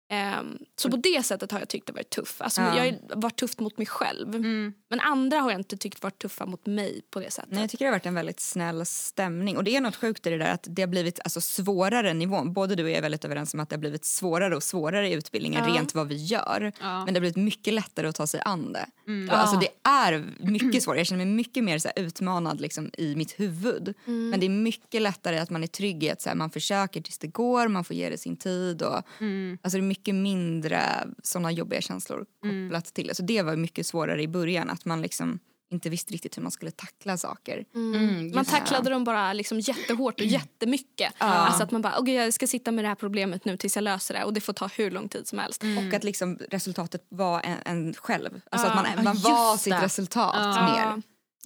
Ehm, 0.10 0.58
så 0.76 0.92
på 0.92 0.98
det 0.98 1.26
sättet 1.26 1.52
har 1.52 1.60
jag 1.60 1.70
tyckt 1.70 1.88
det 1.88 1.94
varit 1.94 2.10
tuff. 2.10 2.42
Alltså, 2.42 2.62
Ja. 2.62 2.78
Jag 2.78 2.94
har 2.94 3.22
varit 3.22 3.36
tufft 3.40 3.60
mot 3.60 3.78
mig 3.78 3.88
själv. 3.88 4.36
Mm. 4.36 4.74
Men 4.90 5.00
andra 5.00 5.38
har 5.40 5.52
jag 5.52 5.60
inte 5.60 5.78
tyckt 5.78 6.04
varit 6.04 6.20
tuffa 6.22 6.46
mot 6.46 6.66
mig 6.66 7.02
på 7.12 7.20
det 7.20 7.32
sättet. 7.32 7.52
Nej, 7.52 7.62
jag 7.62 7.70
tycker 7.70 7.86
det 7.86 7.90
har 7.90 7.96
varit 7.96 8.06
en 8.06 8.14
väldigt 8.16 8.40
snäll 8.40 8.86
stämning. 8.86 9.58
Och 9.58 9.64
det 9.64 9.76
är 9.76 9.82
något 9.82 9.96
sjukt 9.96 10.28
i 10.28 10.30
det 10.30 10.38
där 10.38 10.52
att 10.52 10.68
det 10.70 10.82
har 10.82 10.88
blivit 10.88 11.20
alltså, 11.24 11.42
svårare 11.42 12.14
nivån. 12.14 12.54
Både 12.54 12.76
du 12.76 12.84
och 12.84 12.90
jag 12.90 12.98
är 12.98 13.02
väldigt 13.02 13.26
överens 13.26 13.54
om 13.54 13.60
att 13.60 13.70
det 13.70 13.76
har 13.76 13.80
blivit 13.80 14.06
svårare 14.06 14.56
och 14.56 14.64
svårare 14.64 15.10
i 15.10 15.14
utbildningen 15.14 15.64
Ja. 15.68 15.76
rent 15.76 15.96
vad 15.96 16.08
vi 16.08 16.16
gör. 16.16 16.72
Ja. 16.82 17.06
Men 17.06 17.14
det 17.14 17.18
har 17.18 17.20
blivit 17.20 17.36
mycket 17.36 17.74
lättare 17.74 18.08
att 18.08 18.16
ta 18.16 18.28
sig 18.28 18.42
an 18.46 18.74
det. 18.74 18.86
Mm. 19.08 19.30
Och, 19.30 19.38
Alltså, 19.38 19.60
det 19.60 19.70
är 19.90 20.26
mycket 20.40 20.84
svårare. 20.84 21.00
Jag 21.00 21.08
känner 21.08 21.26
mig 21.26 21.34
mycket 21.36 21.64
mer 21.64 21.80
så 21.80 21.88
här, 21.96 22.04
utmanad 22.04 22.62
liksom, 22.62 22.92
i 22.98 23.16
mitt 23.16 23.40
huvud. 23.40 23.94
Mm. 24.08 24.30
Men 24.30 24.40
det 24.40 24.46
är 24.46 24.50
mycket 24.50 25.02
lättare 25.02 25.38
att 25.40 25.50
man 25.50 25.64
är 25.64 25.68
trygg 25.68 26.04
i 26.04 26.10
att 26.10 26.22
så 26.22 26.30
här, 26.30 26.36
man 26.36 26.50
försöker 26.50 27.02
tills 27.02 27.18
det 27.18 27.28
går, 27.28 27.68
man 27.68 27.84
får 27.84 27.96
ge 27.96 28.10
det 28.10 28.18
sin 28.18 28.38
tid. 28.38 28.82
Och, 28.82 29.02
Mm. 29.20 29.58
alltså, 29.62 29.78
det 29.78 29.82
är 29.84 29.88
mycket 29.88 30.16
mindre 30.16 30.82
såna 31.24 31.52
jobbiga 31.52 31.82
känslor 31.82 32.26
Mm. 32.44 32.68
kopplat 32.70 32.86
till 32.94 33.08
det. 33.08 33.16
Så 33.16 33.24
det 33.24 33.42
var 33.42 33.56
mycket 33.56 33.86
svårare 33.88 34.22
i 34.24 34.28
början, 34.28 34.70
att 34.80 34.86
man 34.86 35.02
liksom 35.02 35.40
inte 35.70 35.90
visste 35.90 36.14
riktigt 36.14 36.38
hur 36.38 36.42
man 36.44 36.52
skulle 36.52 36.72
tackla 36.72 37.18
saker. 37.18 37.66
Mm, 37.76 38.18
man 38.18 38.28
just 38.38 38.50
tacklade 38.52 38.90
dem 38.90 39.04
bara 39.04 39.34
liksom 39.34 39.60
jättehårt 39.60 40.20
och 40.20 40.26
jättemycket. 40.26 41.14
Alltså 41.18 41.64
att 41.64 41.72
man 41.72 41.82
bara, 41.82 42.00
okay, 42.00 42.14
jag 42.14 42.34
ska 42.34 42.48
sitta 42.48 42.72
med 42.72 42.84
det 42.84 42.88
här 42.88 42.96
problemet 42.96 43.46
nu 43.46 43.58
tills 43.58 43.76
jag 43.76 43.84
löser 43.84 44.14
det 44.14 44.24
och 44.24 44.34
det 44.34 44.42
får 44.42 44.54
ta 44.54 44.68
hur 44.68 44.92
lång 44.92 45.10
tid 45.10 45.28
som 45.28 45.40
helst. 45.40 45.64
Och 45.88 45.94
att 45.94 46.04
liksom 46.04 46.38
resultatet 46.52 47.06
var 47.10 47.42
en, 47.42 47.58
en 47.66 47.94
själv. 47.94 48.42
Alltså 48.52 48.68
Ja. 48.68 48.74
att 48.74 48.76
man, 48.84 48.86
Ja, 48.96 49.04
man 49.04 49.18
var 49.18 49.58
sitt 49.58 49.74
det. 49.74 49.82
resultat 49.86 50.36
Ja. 50.36 50.94
mer. 50.96 51.02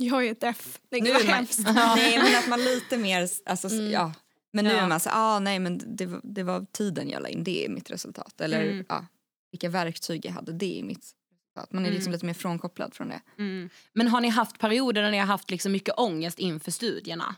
Jag 0.09 0.27
är 0.27 0.31
ett 0.31 0.43
F. 0.43 0.79
Nej, 0.91 1.01
Nu 1.01 1.09
är 1.09 1.27
man, 1.27 1.47
nej 1.95 2.17
men 2.23 2.35
att 2.39 2.47
man 2.47 2.63
lite 2.63 2.97
mer, 2.97 3.27
alltså, 3.45 3.67
Mm. 3.69 3.91
ja. 3.91 4.13
Men 4.53 4.65
nu 4.65 4.71
Ja. 4.71 4.77
är 4.77 4.87
man 4.87 4.99
så 4.99 5.09
ah, 5.13 5.39
nej 5.39 5.59
men 5.59 5.95
det, 5.97 6.05
var- 6.05 6.21
det 6.23 6.43
var 6.43 6.65
tiden 6.71 7.09
jag 7.09 7.21
la 7.23 7.29
in, 7.29 7.43
det 7.43 7.65
är 7.65 7.69
mitt 7.69 7.91
resultat. 7.91 8.41
Eller 8.41 8.61
Mm. 8.63 8.85
ja, 8.89 9.05
vilka 9.51 9.69
verktyg 9.69 10.25
jag 10.25 10.31
hade, 10.31 10.51
det 10.53 10.79
är 10.79 10.83
mitt 10.83 11.11
resultat. 11.55 11.73
Man 11.73 11.85
är 11.85 11.89
liksom 11.91 12.07
Mm. 12.09 12.13
lite 12.13 12.25
mer 12.25 12.33
frånkopplad 12.33 12.93
från 12.93 13.09
det. 13.09 13.21
Mm. 13.37 13.69
Men 13.93 14.07
har 14.07 14.21
ni 14.21 14.29
haft 14.29 14.59
perioder 14.59 15.01
när 15.01 15.11
ni 15.11 15.17
har 15.17 15.25
haft 15.25 15.51
liksom 15.51 15.71
mycket 15.71 15.93
ångest 15.99 16.39
inför 16.39 16.71
studierna? 16.71 17.35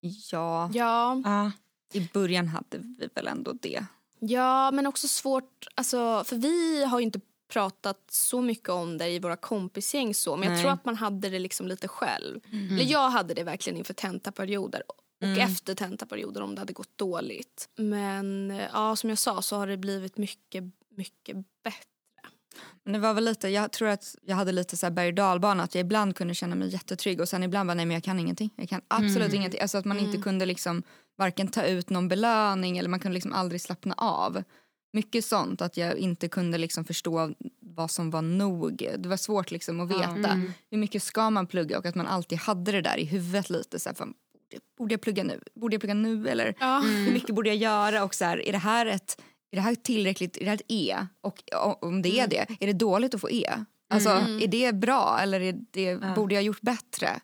Ja, 0.00 0.70
Ja, 0.72 1.22
Ja. 1.24 1.52
i 1.92 2.08
början 2.12 2.48
hade 2.48 2.78
vi 2.78 3.08
väl 3.14 3.26
ändå 3.26 3.52
det. 3.52 3.84
ja, 4.18 4.70
men 4.70 4.86
också 4.86 5.08
svårt, 5.08 5.66
alltså, 5.74 6.24
för 6.26 6.36
vi 6.36 6.84
har 6.84 6.98
ju 6.98 7.04
inte 7.04 7.20
pratat 7.52 8.04
så 8.10 8.40
mycket 8.42 8.68
om 8.68 8.98
det 8.98 9.08
i 9.08 9.18
våra 9.18 9.36
kompisgäng 9.36 10.14
så, 10.14 10.36
men 10.36 10.48
jag 10.48 10.52
Nej. 10.54 10.62
tror 10.62 10.72
att 10.72 10.84
man 10.84 10.96
hade 10.96 11.30
det 11.30 11.38
liksom 11.38 11.68
lite 11.68 11.88
själv. 11.88 12.40
Mm. 12.52 12.66
Eller 12.74 12.84
jag 12.92 13.10
hade 13.10 13.34
det 13.34 13.42
verkligen 13.44 13.76
inför 13.78 13.94
tentaperioder 13.94 14.82
och 14.88 15.00
Mm. 15.20 15.38
efter 15.40 15.74
tentaperioder 15.74 16.40
om 16.42 16.54
det 16.54 16.60
hade 16.60 16.72
gått 16.72 16.98
dåligt. 16.98 17.68
Men 17.76 18.50
eh, 18.50 18.68
ja, 18.72 18.96
som 18.96 19.08
jag 19.10 19.18
sa 19.18 19.42
så 19.42 19.56
har 19.56 19.66
det 19.66 19.76
blivit 19.76 20.16
mycket, 20.18 20.64
mycket 20.96 21.36
bättre. 21.62 21.88
Men 22.84 22.92
det 22.92 22.98
var 22.98 23.14
väl 23.14 23.24
lite, 23.24 23.48
jag 23.48 23.72
tror 23.72 23.88
att 23.88 24.14
jag 24.22 24.36
hade 24.36 24.52
lite 24.52 24.76
så 24.76 24.86
här 24.86 24.90
berg 24.90 25.08
och 25.08 25.14
dalbana 25.14 25.62
att 25.62 25.74
jag 25.74 25.80
ibland 25.80 26.16
kunde 26.16 26.34
känna 26.34 26.54
mig 26.54 26.68
jättetrygg 26.68 27.20
och 27.20 27.28
sen 27.28 27.42
ibland 27.42 27.66
bara 27.66 27.74
nej 27.74 27.86
men 27.86 27.94
jag 27.94 28.04
kan 28.04 28.18
ingenting. 28.18 28.50
Jag 28.56 28.68
kan 28.68 28.80
absolut 28.88 29.16
Mm. 29.28 29.34
ingenting. 29.34 29.60
Alltså 29.60 29.78
att 29.78 29.84
man 29.84 29.98
inte 29.98 30.10
Mm. 30.10 30.22
kunde 30.22 30.46
liksom 30.46 30.82
varken 31.18 31.48
ta 31.48 31.62
ut 31.64 31.90
någon 31.90 32.08
belöning 32.08 32.78
eller 32.78 32.88
man 32.88 33.00
kunde 33.00 33.14
liksom 33.14 33.32
aldrig 33.32 33.60
slappna 33.60 33.94
av. 33.98 34.42
Mycket 34.92 35.24
sånt 35.24 35.62
att 35.62 35.76
jag 35.76 35.96
inte 35.98 36.28
kunde 36.28 36.58
liksom 36.58 36.84
förstå 36.84 37.34
vad 37.60 37.90
som 37.90 38.10
var 38.10 38.22
nog. 38.22 38.88
Det 38.98 39.08
var 39.08 39.16
svårt 39.16 39.50
liksom 39.50 39.80
att 39.80 39.90
veta. 39.90 40.08
Mm. 40.30 40.52
Hur 40.70 40.78
mycket 40.78 41.02
ska 41.02 41.30
man 41.30 41.46
plugga 41.46 41.78
och 41.78 41.86
att 41.86 41.94
man 41.94 42.06
alltid 42.06 42.38
hade 42.38 42.72
det 42.72 42.80
där 42.80 42.96
i 42.98 43.04
huvudet 43.04 43.50
lite 43.50 43.78
så 43.80 43.88
här, 43.88 43.96
fan, 43.96 44.14
borde, 44.32 44.60
borde 44.78 44.94
jag 44.94 45.00
plugga 45.00 45.24
nu? 45.24 45.40
Borde 45.54 45.74
jag 45.74 45.80
plugga 45.80 45.94
nu 45.94 46.28
eller 46.28 46.54
Ja. 46.60 46.78
hur 46.84 47.12
mycket 47.12 47.34
borde 47.34 47.48
jag 47.48 47.56
göra 47.56 48.04
och 48.04 48.14
så 48.14 48.24
här, 48.24 48.48
är 48.48 48.52
det 48.52 48.58
här 48.58 48.86
ett 48.86 49.20
är 49.54 49.56
det 49.56 49.62
här 49.62 49.74
tillräckligt, 49.74 50.36
är 50.36 50.40
det 50.40 50.46
här 50.50 50.54
ett 50.56 50.62
E? 50.68 50.96
Och 51.20 51.42
om 51.84 52.02
det 52.02 52.20
är 52.20 52.26
det, 52.28 52.46
är 52.60 52.66
det 52.66 52.72
dåligt 52.72 53.14
att 53.14 53.20
få 53.20 53.30
E? 53.30 53.50
Alltså 53.90 54.10
Mm. 54.10 54.42
är 54.42 54.46
det 54.46 54.72
bra 54.74 55.18
eller 55.22 55.40
är 55.40 55.54
det, 55.70 55.82
Ja. 55.82 56.14
borde 56.14 56.34
jag 56.34 56.42
ha 56.42 56.46
gjort 56.46 56.60
bättre? 56.60 57.20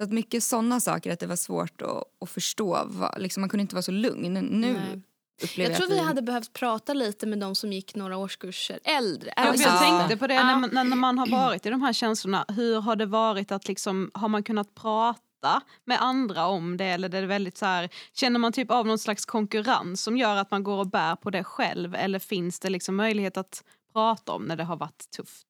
Så 0.00 0.04
att 0.04 0.12
mycket 0.12 0.42
sådana 0.42 0.80
saker, 0.80 1.12
att 1.12 1.20
det 1.20 1.26
var 1.26 1.36
svårt 1.36 1.82
att, 1.82 2.02
att 2.20 2.30
förstå. 2.30 2.82
Vad, 2.86 3.20
liksom, 3.22 3.40
man 3.40 3.50
kunde 3.50 3.62
inte 3.62 3.74
vara 3.74 3.82
så 3.82 3.92
lugn. 3.92 4.32
Nu 4.32 4.40
Nej. 4.72 5.02
upplever 5.42 5.70
Jag 5.70 5.76
tror 5.78 5.86
att 5.86 5.92
vi 5.92 5.98
hade 6.06 6.22
behövt 6.22 6.52
prata 6.52 6.94
lite 6.94 7.26
med 7.26 7.38
de 7.38 7.54
som 7.54 7.72
gick 7.72 7.94
några 7.94 8.16
årskurser 8.16 8.78
äldre. 8.84 9.32
Ja, 9.36 9.44
jag 9.46 9.56
Ja. 9.56 9.78
tänkte 9.98 10.16
på 10.16 10.26
det 10.26 10.34
Ja. 10.34 10.44
när, 10.46 10.56
man- 10.56 10.70
när, 10.72 10.84
när 10.84 10.96
man 10.96 11.18
har 11.18 11.26
varit 11.26 11.66
i 11.66 11.70
de 11.70 11.82
här 11.82 11.92
känslorna. 11.92 12.44
Hur 12.48 12.80
har 12.80 12.96
det 12.96 13.06
varit 13.06 13.52
att 13.52 13.68
liksom, 13.68 14.10
har 14.14 14.28
man 14.28 14.42
kunnat 14.42 14.74
prata 14.74 15.20
med 15.84 16.02
andra 16.02 16.46
om 16.46 16.76
det 16.76 16.84
eller 16.84 17.14
är 17.14 17.20
det 17.20 17.26
väldigt 17.26 17.58
så 17.58 17.66
här, 17.66 17.88
känner 18.12 18.38
man 18.38 18.52
typ 18.52 18.70
av 18.70 18.86
någon 18.86 18.98
slags 18.98 19.24
konkurrens 19.24 20.02
som 20.02 20.16
gör 20.16 20.36
att 20.36 20.50
man 20.50 20.62
går 20.62 20.78
och 20.78 20.86
bär 20.86 21.16
på 21.16 21.30
det 21.30 21.44
själv 21.44 21.94
eller 21.94 22.18
finns 22.18 22.60
det 22.60 22.70
liksom 22.70 22.96
möjlighet 22.96 23.36
att 23.36 23.64
prata 23.92 24.32
om 24.32 24.44
när 24.44 24.56
det 24.56 24.64
har 24.64 24.76
varit 24.76 25.10
tufft? 25.16 25.46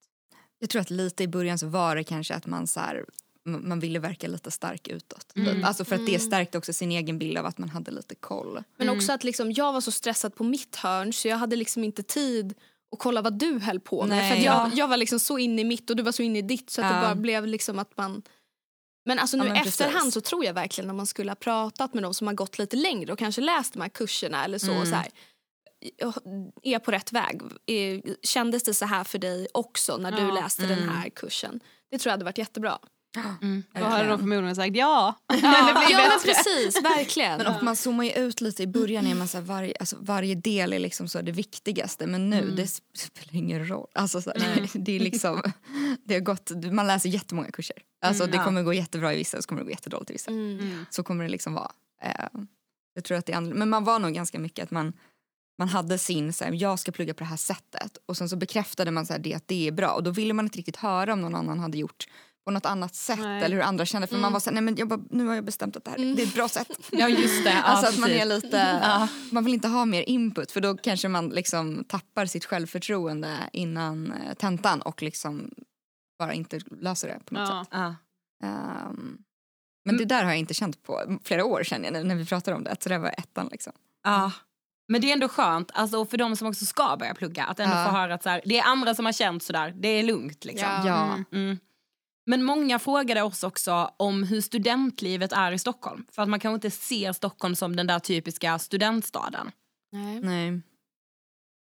Jag 0.58 0.70
tror 0.70 0.82
att 0.82 0.90
lite 0.90 1.22
i 1.22 1.28
början 1.28 1.58
så 1.58 1.66
var 1.66 1.96
det 1.96 2.04
kanske 2.04 2.34
att 2.34 2.46
man 2.46 2.66
så 2.66 2.80
här, 2.80 3.04
man 3.44 3.80
ville 3.80 3.98
verka 3.98 4.28
lite 4.28 4.50
stark 4.50 4.88
utåt. 4.88 5.32
Mm. 5.36 5.64
Alltså 5.64 5.84
för 5.84 5.94
att 5.94 6.06
det 6.06 6.14
Mm. 6.14 6.26
stärkte 6.26 6.58
också 6.58 6.72
sin 6.72 6.92
egen 6.92 7.18
bild 7.18 7.38
av 7.38 7.46
att 7.46 7.58
man 7.58 7.68
hade 7.68 7.90
lite 7.90 8.14
koll. 8.14 8.62
Men 8.76 8.88
Mm. 8.88 8.98
också 8.98 9.12
att 9.12 9.24
liksom, 9.24 9.52
jag 9.52 9.72
var 9.72 9.80
så 9.80 9.90
stressad 9.90 10.34
på 10.34 10.44
mitt 10.44 10.76
hörn 10.76 11.12
så 11.12 11.28
jag 11.28 11.36
hade 11.36 11.56
liksom 11.56 11.84
inte 11.84 12.02
tid 12.02 12.54
att 12.92 12.98
kolla 12.98 13.22
vad 13.22 13.38
du 13.38 13.58
höll 13.58 13.80
på 13.80 14.00
med. 14.06 14.08
Nej. 14.16 14.30
För 14.30 14.36
att 14.38 14.44
jag, 14.44 14.54
Ja. 14.54 14.70
jag 14.74 14.88
var 14.88 14.96
liksom 14.96 15.20
så 15.20 15.38
inne 15.38 15.60
i 15.62 15.64
mitt 15.64 15.90
och 15.90 15.96
du 15.96 16.02
var 16.02 16.12
så 16.12 16.22
inne 16.22 16.38
i 16.38 16.42
ditt 16.42 16.70
så 16.70 16.80
att 16.82 16.86
Ja. 16.90 16.96
det 16.96 17.02
bara 17.02 17.14
blev 17.14 17.46
liksom 17.46 17.78
att 17.78 17.96
man... 17.96 18.22
Men 19.10 19.18
alltså 19.18 19.36
nu 19.36 19.44
Ja, 19.46 19.52
men 19.52 19.62
efterhand 19.66 20.12
så 20.12 20.20
tror 20.20 20.44
jag 20.44 20.54
verkligen 20.54 20.90
att 20.90 20.96
man 20.96 21.06
skulle 21.06 21.30
ha 21.30 21.36
pratat 21.36 21.94
med 21.94 22.02
de 22.02 22.14
som 22.14 22.26
har 22.26 22.34
gått 22.34 22.58
lite 22.58 22.76
längre 22.76 23.12
och 23.12 23.18
kanske 23.18 23.40
läst 23.40 23.72
de 23.72 23.82
här 23.82 23.88
kurserna 23.88 24.44
eller 24.44 24.58
så. 24.58 24.70
Mm. 24.70 24.80
Och 24.82 24.88
så 24.88 24.94
här, 24.94 25.08
är 26.62 26.72
jag 26.72 26.84
på 26.84 26.90
rätt 26.90 27.12
väg? 27.12 27.40
Är- 27.66 28.26
Kändes 28.26 28.62
det 28.62 28.74
så 28.74 28.84
här 28.86 29.04
för 29.04 29.18
dig 29.18 29.46
också 29.54 29.96
när 29.96 30.12
du 30.12 30.32
läste 30.32 30.62
den 30.66 30.78
Mm. 30.78 30.88
här 30.94 31.08
kursen? 31.10 31.60
Det 31.90 31.98
tror 31.98 32.10
jag 32.10 32.12
hade 32.12 32.24
varit 32.24 32.38
jättebra. 32.38 32.78
Mm. 33.42 33.62
Då 33.74 33.84
hade 33.84 34.08
de 34.08 34.18
förmodligen 34.18 34.56
sagt 34.56 34.76
ja. 34.76 35.14
Ja, 35.28 35.86
ja 35.90 35.98
men 36.08 36.20
precis, 36.24 36.82
verkligen. 36.82 37.38
Men 37.38 37.46
och 37.56 37.62
man 37.62 37.76
zoomar 37.76 38.04
ju 38.04 38.10
ut 38.12 38.40
lite 38.40 38.62
i 38.62 38.66
början 38.66 39.06
är 39.06 39.14
man 39.14 39.28
så 39.28 39.38
här, 39.38 39.44
varje, 39.44 39.74
alltså 39.80 39.96
varje 40.00 40.34
del 40.34 40.72
är 40.72 40.78
liksom 40.78 41.08
så 41.08 41.20
det 41.20 41.32
viktigaste 41.32 42.06
men 42.06 42.30
nu 42.30 42.38
Mm. 42.38 42.56
det 42.56 42.64
sp- 42.64 42.80
spelar 42.94 43.34
ingen 43.36 43.68
roll. 43.68 43.88
Alltså 43.94 44.22
så 44.22 44.30
här, 44.36 44.68
det 44.78 44.92
är 44.96 45.00
liksom, 45.00 45.42
det 46.04 46.14
har 46.14 46.20
gått, 46.20 46.50
man 46.72 46.86
läser 46.86 47.08
jättemånga 47.08 47.50
kurser. 47.50 47.76
Alltså 48.04 48.22
Mm, 48.22 48.30
det 48.32 48.36
ja. 48.36 48.44
kommer 48.44 48.62
gå 48.62 48.72
jättebra 48.72 49.14
i 49.14 49.16
vissa 49.16 49.36
och 49.36 49.42
så 49.42 49.48
kommer 49.48 49.60
det 49.60 49.64
gå 49.64 49.70
jättedåligt 49.70 50.10
i 50.10 50.12
vissa. 50.12 50.30
Mm. 50.30 50.58
Mm. 50.60 50.86
Så 50.90 51.02
kommer 51.02 51.24
det 51.24 51.30
liksom 51.30 51.54
vara. 51.54 51.70
Eh, 52.02 52.26
jag 52.94 53.04
tror 53.04 53.18
att 53.18 53.26
det 53.26 53.32
är 53.32 53.40
men 53.40 53.68
man 53.70 53.84
var 53.84 53.98
nog 53.98 54.12
ganska 54.14 54.38
mycket 54.38 54.62
att 54.64 54.70
man 54.70 54.92
man 55.58 55.68
hade 55.68 55.98
sin, 55.98 56.32
så 56.32 56.44
här, 56.44 56.52
jag 56.52 56.78
ska 56.78 56.92
plugga 56.92 57.14
på 57.14 57.18
det 57.18 57.24
här 57.30 57.36
sättet 57.36 57.98
och 58.06 58.16
sen 58.16 58.28
så 58.28 58.36
bekräftade 58.36 58.90
man 58.90 59.06
så 59.06 59.12
här, 59.12 59.20
det 59.20 59.34
att 59.34 59.48
det 59.48 59.68
är 59.68 59.72
bra 59.72 59.90
och 59.92 60.02
då 60.02 60.10
ville 60.10 60.34
man 60.34 60.44
inte 60.46 60.58
riktigt 60.58 60.76
höra 60.76 61.12
om 61.12 61.20
någon 61.20 61.34
annan 61.34 61.58
hade 61.58 61.78
gjort 61.78 62.06
på 62.44 62.50
något 62.50 62.66
annat 62.66 62.94
sätt 62.94 63.18
Nej. 63.18 63.42
eller 63.44 63.56
hur 63.56 63.62
andra 63.62 63.86
kände 63.86 64.06
för 64.06 64.14
man 64.14 64.20
Mm. 64.24 64.32
var 64.32 64.40
så 64.40 64.50
här, 64.50 64.54
nej 64.54 64.62
men 64.62 64.76
jag 64.76 64.88
bara, 64.88 65.00
nu 65.10 65.26
har 65.26 65.34
jag 65.34 65.44
bestämt 65.44 65.76
att 65.76 65.84
det 65.84 65.90
här 65.90 65.98
Mm. 65.98 66.14
det 66.16 66.22
är 66.22 66.26
ett 66.26 66.34
bra 66.34 66.48
sätt. 66.48 66.68
Ja 66.92 67.08
just 67.08 67.44
det. 67.44 67.50
Ja, 67.54 67.62
Alltså 67.62 67.86
att 67.92 67.98
man 67.98 68.10
är 68.10 68.24
lite, 68.24 68.80
Ja. 68.82 69.08
man 69.32 69.44
vill 69.44 69.54
inte 69.54 69.68
ha 69.68 69.84
mer 69.84 70.02
input 70.08 70.52
för 70.52 70.60
då 70.60 70.76
kanske 70.76 71.08
man 71.08 71.28
liksom 71.28 71.84
tappar 71.88 72.26
sitt 72.26 72.44
självförtroende 72.44 73.36
innan 73.52 74.12
eh, 74.12 74.34
tentan 74.34 74.82
och 74.82 75.02
liksom 75.02 75.50
bara 76.18 76.32
inte 76.34 76.60
löser 76.80 77.08
det 77.08 77.20
på 77.24 77.34
något 77.34 77.48
Ja. 77.48 77.64
sätt. 77.64 77.68
Ja. 77.72 77.94
Ehm, 78.44 79.18
men 79.84 79.96
det 79.96 80.04
där 80.04 80.24
har 80.24 80.30
jag 80.30 80.38
inte 80.38 80.54
känt 80.54 80.82
på 80.82 81.18
flera 81.24 81.44
år 81.44 81.64
känner 81.64 81.84
jag 81.84 81.92
nu 81.92 82.04
när 82.04 82.14
vi 82.14 82.26
pratar 82.26 82.52
om 82.52 82.64
det. 82.64 82.76
Så 82.82 82.88
det 82.88 82.98
var 82.98 83.08
ettan 83.18 83.48
liksom. 83.52 83.72
Ja. 84.04 84.32
Men 84.88 85.00
det 85.00 85.08
är 85.08 85.12
ändå 85.12 85.28
skönt, 85.28 85.70
alltså 85.74 86.06
för 86.06 86.16
de 86.16 86.36
som 86.36 86.48
också 86.48 86.64
ska 86.66 86.96
börja 86.98 87.14
plugga, 87.14 87.44
att 87.44 87.60
ändå 87.60 87.76
Ja. 87.76 87.84
få 87.84 87.90
höra 87.90 88.14
att 88.14 88.22
så 88.22 88.28
här, 88.28 88.42
det 88.44 88.58
är 88.58 88.64
andra 88.64 88.94
som 88.94 89.04
har 89.04 89.12
känt 89.12 89.42
sådär, 89.42 89.74
det 89.76 89.88
är 89.88 90.02
lugnt 90.02 90.44
liksom. 90.44 90.68
Ja. 90.68 90.86
Ja. 90.86 91.38
Mm. 91.38 91.58
Men 92.26 92.44
många 92.44 92.78
frågade 92.78 93.22
oss 93.22 93.44
också 93.44 93.90
om 93.96 94.22
hur 94.22 94.40
studentlivet 94.40 95.32
är 95.32 95.52
i 95.52 95.58
Stockholm. 95.58 96.06
För 96.12 96.22
att 96.22 96.28
man 96.28 96.40
kanske 96.40 96.54
inte 96.54 96.70
ser 96.70 97.12
Stockholm 97.12 97.56
som 97.56 97.76
den 97.76 97.86
där 97.86 97.98
typiska 97.98 98.58
studentstaden. 98.58 99.50
Nej. 99.92 100.20
Nej. 100.20 100.62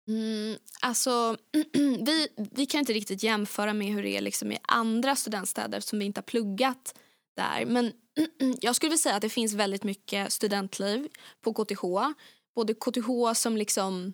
Mm, 0.08 0.58
alltså, 0.80 1.36
vi, 2.06 2.28
vi 2.36 2.66
kan 2.66 2.78
inte 2.78 2.92
riktigt 2.92 3.22
jämföra 3.22 3.72
med 3.72 3.86
hur 3.86 4.02
det 4.02 4.16
är 4.16 4.20
liksom 4.20 4.52
i 4.52 4.58
andra 4.62 5.16
studentstäder 5.16 5.80
som 5.80 5.98
vi 5.98 6.04
inte 6.04 6.18
har 6.18 6.22
pluggat 6.22 6.94
där. 7.36 7.66
Men 7.66 7.92
jag 8.60 8.76
skulle 8.76 8.90
vilja 8.90 8.98
säga 8.98 9.14
att 9.14 9.22
det 9.22 9.28
finns 9.28 9.54
väldigt 9.54 9.84
mycket 9.84 10.32
studentliv 10.32 11.08
på 11.40 11.54
KTH. 11.54 11.82
Både 12.54 12.74
KTH 12.74 13.32
som 13.34 13.56
liksom 13.56 14.12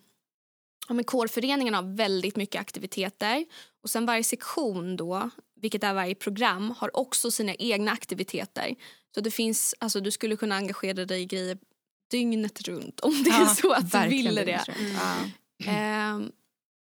ja, 0.87 0.93
men 0.93 1.03
kårföreningen 1.03 1.73
har 1.73 1.95
väldigt 1.95 2.35
mycket 2.35 2.61
aktiviteter 2.61 3.45
och 3.83 3.89
sen 3.89 4.05
varje 4.05 4.23
sektion 4.23 4.97
då, 4.97 5.29
vilket 5.61 5.83
är 5.83 5.93
varje 5.93 6.15
program, 6.15 6.73
har 6.77 6.97
också 6.97 7.31
sina 7.31 7.55
egna 7.55 7.91
aktiviteter. 7.91 8.75
Så 9.15 9.21
det 9.21 9.31
finns, 9.31 9.75
alltså 9.79 9.99
du 9.99 10.11
skulle 10.11 10.35
kunna 10.35 10.55
engagera 10.55 11.05
dig 11.05 11.21
i 11.21 11.25
grejer 11.25 11.57
dygnet 12.11 12.61
runt 12.61 12.99
om 12.99 13.23
det 13.23 13.29
är 13.29 13.45
så 13.45 13.73
att 13.73 13.91
du 13.91 14.09
vill 14.09 14.35
det. 14.35 14.63
Ja. 14.67 15.15
Ehm, 15.71 16.31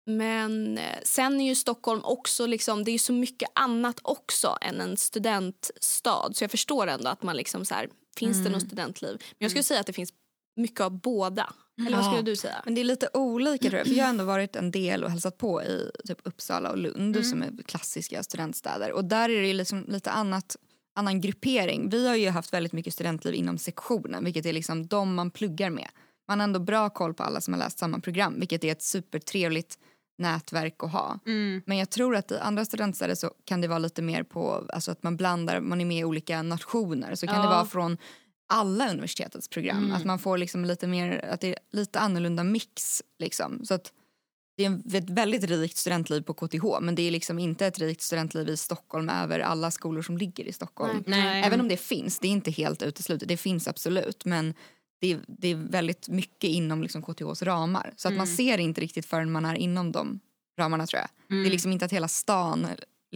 men 0.05 0.77
eh, 0.77 0.99
sen 1.03 1.41
är 1.41 1.45
ju 1.45 1.55
Stockholm 1.55 2.01
också 2.03 2.45
liksom, 2.45 2.83
det 2.83 2.91
är 2.91 2.99
så 2.99 3.13
mycket 3.13 3.49
annat 3.55 3.99
också 4.03 4.57
än 4.61 4.81
en 4.81 4.97
studentstad. 4.97 6.29
Så 6.33 6.43
jag 6.43 6.51
förstår 6.51 6.87
ändå 6.87 7.09
att 7.09 7.23
man 7.23 7.35
liksom 7.35 7.65
så 7.65 7.75
här, 7.75 7.89
finns 8.17 8.43
det 8.43 8.49
något 8.49 8.61
studentliv? 8.61 9.11
Men 9.11 9.37
jag 9.37 9.51
skulle 9.51 9.63
säga 9.63 9.79
att 9.79 9.87
det 9.87 9.93
finns 9.93 10.13
mycket 10.55 10.81
av 10.81 10.91
båda. 10.91 11.53
Eller 11.85 11.97
vad 11.97 12.05
skulle 12.05 12.21
du 12.21 12.35
säga? 12.35 12.61
Men 12.65 12.75
det 12.75 12.81
är 12.81 12.85
lite 12.85 13.09
olika 13.13 13.69
tror 13.69 13.77
jag. 13.77 13.87
För 13.87 13.93
jag 13.93 14.03
har 14.03 14.09
ändå 14.09 14.23
varit 14.23 14.55
en 14.55 14.71
del 14.71 15.03
och 15.03 15.11
hälsat 15.11 15.37
på 15.37 15.63
i 15.63 15.91
typ 16.07 16.17
Uppsala 16.23 16.71
och 16.71 16.77
Lund 16.77 17.25
som 17.25 17.43
är 17.43 17.63
klassiska 17.65 18.23
studentstäder. 18.23 18.91
Och 18.91 19.05
där 19.05 19.29
är 19.29 19.41
det 19.41 19.53
liksom 19.53 19.85
lite 19.87 20.11
annat, 20.11 20.55
annan 20.95 21.21
gruppering. 21.21 21.89
Vi 21.89 22.07
har 22.07 22.15
ju 22.15 22.29
haft 22.29 22.53
väldigt 22.53 22.73
mycket 22.73 22.93
studentliv 22.93 23.33
inom 23.35 23.57
sektionen 23.57 24.23
vilket 24.25 24.45
är 24.45 24.53
liksom 24.53 24.87
de 24.87 25.15
man 25.15 25.31
pluggar 25.31 25.69
med. 25.69 25.87
Man 26.27 26.39
har 26.39 26.43
ändå 26.43 26.59
bra 26.59 26.89
koll 26.89 27.13
på 27.13 27.23
alla 27.23 27.41
som 27.41 27.53
har 27.53 27.59
läst 27.59 27.79
samma 27.79 27.99
program 27.99 28.39
vilket 28.39 28.63
är 28.63 28.71
ett 28.71 28.81
supertrevligt 28.81 29.77
nätverk 30.17 30.75
att 30.83 30.91
ha. 30.91 31.19
Mm. 31.25 31.61
Men 31.65 31.77
jag 31.77 31.89
tror 31.89 32.15
att 32.15 32.31
i 32.31 32.37
andra 32.37 32.65
studentstäder 32.65 33.15
så 33.15 33.31
kan 33.45 33.61
det 33.61 33.67
vara 33.67 33.79
lite 33.79 34.01
mer 34.01 34.23
på 34.23 34.65
alltså 34.73 34.91
att 34.91 35.03
man 35.03 35.17
blandar, 35.17 35.59
man 35.59 35.81
är 35.81 35.85
med 35.85 35.97
i 35.99 36.03
olika 36.03 36.41
nationer. 36.41 37.15
Så 37.15 37.27
kan 37.27 37.35
det 37.35 37.43
Ja. 37.43 37.49
vara 37.49 37.65
från 37.65 37.97
alla 38.47 38.89
universitetets 38.89 39.47
program. 39.47 39.91
Att 39.91 40.05
man 40.05 40.19
får 40.19 40.37
liksom 40.37 40.65
lite 40.65 40.87
mer, 40.87 41.25
att 41.25 41.41
det 41.41 41.47
är 41.47 41.59
lite 41.71 41.99
annorlunda 41.99 42.43
mix. 42.43 43.03
Liksom. 43.19 43.65
Så 43.65 43.73
att 43.73 43.91
det 44.57 44.65
är 44.65 44.95
ett 44.95 45.09
väldigt 45.09 45.43
rikt 45.43 45.77
studentliv 45.77 46.21
på 46.21 46.33
KTH 46.33 46.65
men 46.81 46.95
det 46.95 47.01
är 47.01 47.11
liksom 47.11 47.39
inte 47.39 47.67
ett 47.67 47.79
rikt 47.79 48.01
studentliv 48.01 48.49
i 48.49 48.57
Stockholm 48.57 49.09
över 49.09 49.39
alla 49.39 49.71
skolor 49.71 50.01
som 50.01 50.17
ligger 50.17 50.43
i 50.43 50.53
Stockholm. 50.53 51.03
Nej. 51.05 51.23
Nej. 51.23 51.43
Även 51.43 51.61
om 51.61 51.67
det 51.67 51.77
finns, 51.77 52.19
det 52.19 52.27
är 52.27 52.31
inte 52.31 52.51
helt 52.51 52.81
uteslutet, 52.81 53.27
det 53.27 53.37
finns 53.37 53.67
absolut 53.67 54.25
men 54.25 54.53
det 55.01 55.11
är, 55.11 55.19
det 55.27 55.47
är 55.47 55.55
väldigt 55.55 56.09
mycket 56.09 56.49
inom 56.49 56.81
liksom 56.81 57.01
KTHs 57.01 57.43
ramar. 57.43 57.93
Så 57.95 58.07
att 58.07 58.13
man 58.13 58.27
ser 58.27 58.57
inte 58.57 58.81
riktigt 58.81 59.05
förrän 59.05 59.31
man 59.31 59.45
är 59.45 59.55
inom 59.55 59.91
de 59.91 60.19
ramarna 60.59 60.87
tror 60.87 61.01
jag. 61.01 61.09
Det 61.43 61.47
är 61.47 61.51
liksom 61.51 61.71
inte 61.71 61.85
att 61.85 61.93
hela 61.93 62.07
stan 62.07 62.67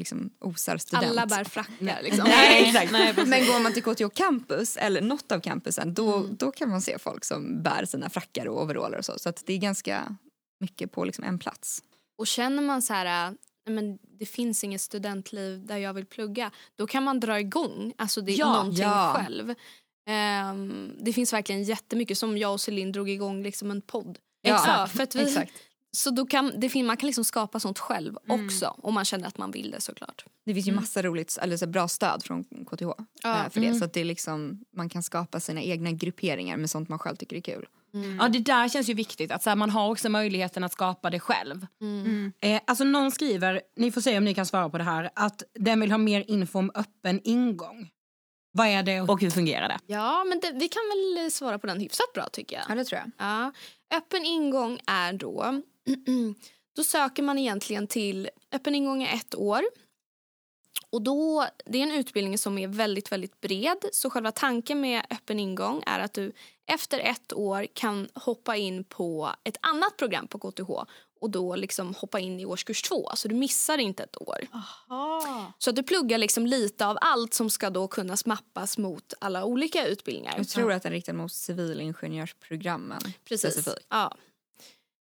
liksom 0.01 0.29
osar 0.39 0.77
student. 0.77 1.05
Alla 1.12 1.25
bär 1.25 1.43
frackar 1.43 2.01
liksom. 2.03 2.24
Nej, 2.27 2.67
exakt. 2.67 2.91
Nej. 2.91 3.13
Men 3.25 3.46
går 3.46 3.60
man 3.60 3.74
till 3.74 3.84
KTH 3.84 4.15
campus 4.15 4.77
eller 4.77 5.01
något 5.01 5.31
av 5.31 5.39
campusen 5.39 5.93
då, 5.93 6.27
då 6.29 6.51
kan 6.51 6.70
man 6.70 6.81
se 6.81 6.98
folk 7.00 7.25
som 7.25 7.63
bär 7.63 7.86
sina 7.86 8.10
frackar 8.10 8.48
och 8.48 8.62
overaller 8.62 8.98
och 8.98 9.05
så. 9.05 9.13
Så 9.20 9.29
att 9.29 9.43
det 9.46 9.53
är 9.53 9.58
ganska 9.58 10.15
mycket 10.60 10.91
på 10.91 11.05
liksom 11.05 11.24
en 11.24 11.39
plats. 11.39 11.84
Och 12.17 12.27
känner 12.27 12.63
man 12.63 12.81
så 12.81 12.93
här, 12.93 13.27
äh, 13.29 13.34
men 13.70 13.98
det 14.20 14.25
finns 14.25 14.63
inget 14.63 14.81
studentliv 14.81 15.65
där 15.65 15.77
jag 15.77 15.93
vill 15.93 16.05
plugga, 16.05 16.51
då 16.75 16.88
kan 16.88 17.03
man 17.03 17.20
dra 17.20 17.39
igång 17.39 17.93
alltså 17.98 18.22
det 18.22 18.31
är 18.31 18.39
Ja, 18.39 18.53
någonting 18.53 18.84
ja. 18.84 19.13
själv. 19.17 19.53
Ehm, 20.10 20.91
det 21.00 21.13
finns 21.13 21.34
verkligen 21.34 21.63
jättemycket 21.63 22.17
som 22.17 22.38
jag 22.38 22.53
och 22.53 22.62
Celine 22.62 22.91
drog 22.91 23.10
igång 23.10 23.43
liksom 23.43 23.72
en 23.72 23.81
podd. 23.81 24.20
Ja, 24.41 24.56
Exakt, 24.56 24.91
för 24.95 25.04
att 25.04 25.15
vi, 25.15 25.21
exakt. 25.21 25.54
Så 25.93 26.10
då 26.10 26.25
kan, 26.25 26.60
det 26.60 26.69
fin, 26.69 26.86
man 26.86 26.97
kan 26.97 27.08
liksom 27.08 27.23
skapa 27.25 27.60
sånt 27.60 27.80
själv 27.80 28.17
också 28.27 28.75
om 28.77 28.93
man 28.93 29.06
känner 29.06 29.27
att 29.27 29.38
man 29.38 29.51
vill 29.51 29.71
det 29.71 29.82
såklart. 29.82 30.25
Det 30.45 30.54
finns 30.54 30.67
ju 30.67 30.71
massa 30.71 31.01
roligt, 31.01 31.38
eller 31.41 31.58
så 31.58 31.67
bra 31.67 31.88
stöd 31.88 32.23
från 32.23 32.43
KTH 32.43 32.84
Ja. 33.23 33.45
eh, 33.45 33.49
för 33.49 33.60
det. 33.62 33.73
Så 33.75 33.86
att 33.86 33.93
det 33.93 34.01
är 34.01 34.06
liksom, 34.06 34.60
man 34.75 34.89
kan 34.89 35.04
skapa 35.04 35.39
sina 35.39 35.62
egna 35.62 35.91
grupperingar 35.91 36.58
med 36.58 36.69
sånt 36.69 36.89
man 36.89 36.99
själv 36.99 37.15
tycker 37.15 37.36
är 37.36 37.41
kul. 37.41 37.67
Ja 38.19 38.30
det 38.30 38.39
där 38.39 38.69
känns 38.69 38.89
ju 38.89 38.93
viktigt, 38.93 39.32
att 39.32 39.43
så 39.43 39.49
här, 39.49 39.56
man 39.58 39.69
har 39.69 39.91
också 39.91 40.10
möjligheten 40.10 40.63
att 40.63 40.71
skapa 40.73 41.10
det 41.10 41.19
själv. 41.19 41.67
Eh, 42.41 42.62
alltså 42.67 42.84
någon 42.84 43.12
skriver, 43.12 43.62
ni 43.75 43.91
får 43.91 44.01
se 44.01 44.17
om 44.17 44.23
ni 44.25 44.34
kan 44.34 44.45
svara 44.45 44.69
på 44.69 44.77
det 44.77 44.84
här, 44.84 45.10
att 45.15 45.43
den 45.60 45.80
vill 45.80 45.91
ha 45.91 45.97
mer 45.97 46.23
info 46.27 46.60
om 46.60 46.71
öppen 46.75 47.21
ingång. 47.23 47.89
Vad 48.54 48.67
är 48.67 48.84
det 48.84 49.01
och 49.01 49.21
hur 49.21 49.30
fungerar 49.30 49.67
det? 49.67 49.80
Ja, 49.93 50.23
men 50.23 50.39
det, 50.39 50.51
vi 50.51 50.67
kan 50.67 50.82
väl 50.89 51.32
svara 51.32 51.60
på 51.60 51.67
den 51.67 51.80
hyfsat 51.80 52.13
bra 52.13 52.30
tycker 52.32 52.56
jag. 52.56 52.65
Ja 52.69 52.75
det 52.75 52.86
tror 52.86 53.01
jag. 53.01 53.12
Ja. 53.27 53.51
Öppen 53.97 54.25
ingång 54.25 54.80
är 54.88 55.13
då, 55.13 55.62
då 56.76 56.84
söker 56.84 57.24
man 57.24 57.38
egentligen 57.38 57.88
till, 57.88 58.30
öppen 58.52 58.76
ingång 58.76 59.04
är 59.04 59.15
ett 59.15 59.36
år. 59.36 59.62
Och 60.89 61.02
då, 61.02 61.48
det 61.65 61.78
är 61.78 61.84
en 61.84 61.91
utbildning 61.91 62.38
som 62.38 62.58
är 62.58 62.67
väldigt, 62.67 63.12
väldigt 63.12 63.41
bred. 63.41 63.78
Så 63.91 64.10
själva 64.10 64.32
tanken 64.32 64.82
med 64.82 65.06
öppen 65.10 65.39
ingång 65.39 65.84
är 65.86 66.00
att 66.00 66.13
du 66.13 66.32
efter 66.65 67.00
ett 67.00 67.34
år 67.34 67.67
kan 67.74 68.10
hoppa 68.13 68.56
in 68.56 68.84
på 68.84 69.32
ett 69.44 69.58
annat 69.62 69.98
program 69.98 70.28
på 70.28 70.39
KTH 70.39 70.72
och 71.22 71.30
då 71.30 71.56
liksom 71.56 71.96
hoppa 71.96 72.20
in 72.20 72.39
i 72.39 72.46
årskurs 72.46 72.82
två. 72.82 73.12
Så 73.15 73.28
du 73.28 73.36
missar 73.36 73.78
inte 73.78 74.04
ett 74.04 74.22
år. 74.22 74.48
Aha. 74.52 75.54
Så 75.58 75.70
att 75.70 75.76
du 75.76 75.84
pluggar 75.84 76.17
liksom 76.17 76.46
lite 76.46 76.86
av 76.86 76.98
allt 77.02 77.34
som 77.34 77.50
ska 77.50 77.70
då 77.70 77.88
kunna 77.88 78.17
mappas 78.26 78.78
mot 78.78 79.13
alla 79.20 79.46
olika 79.46 79.88
utbildningar. 79.88 80.34
Jag 80.38 80.48
tror 80.48 80.72
att 80.72 80.84
den 80.84 80.91
är 80.91 80.96
riktad 80.96 81.13
mot 81.13 81.34
civilingenjörsprogrammen. 81.34 83.02
Precis. 83.26 83.54
specifikt. 83.54 83.86
Ja. 83.89 84.15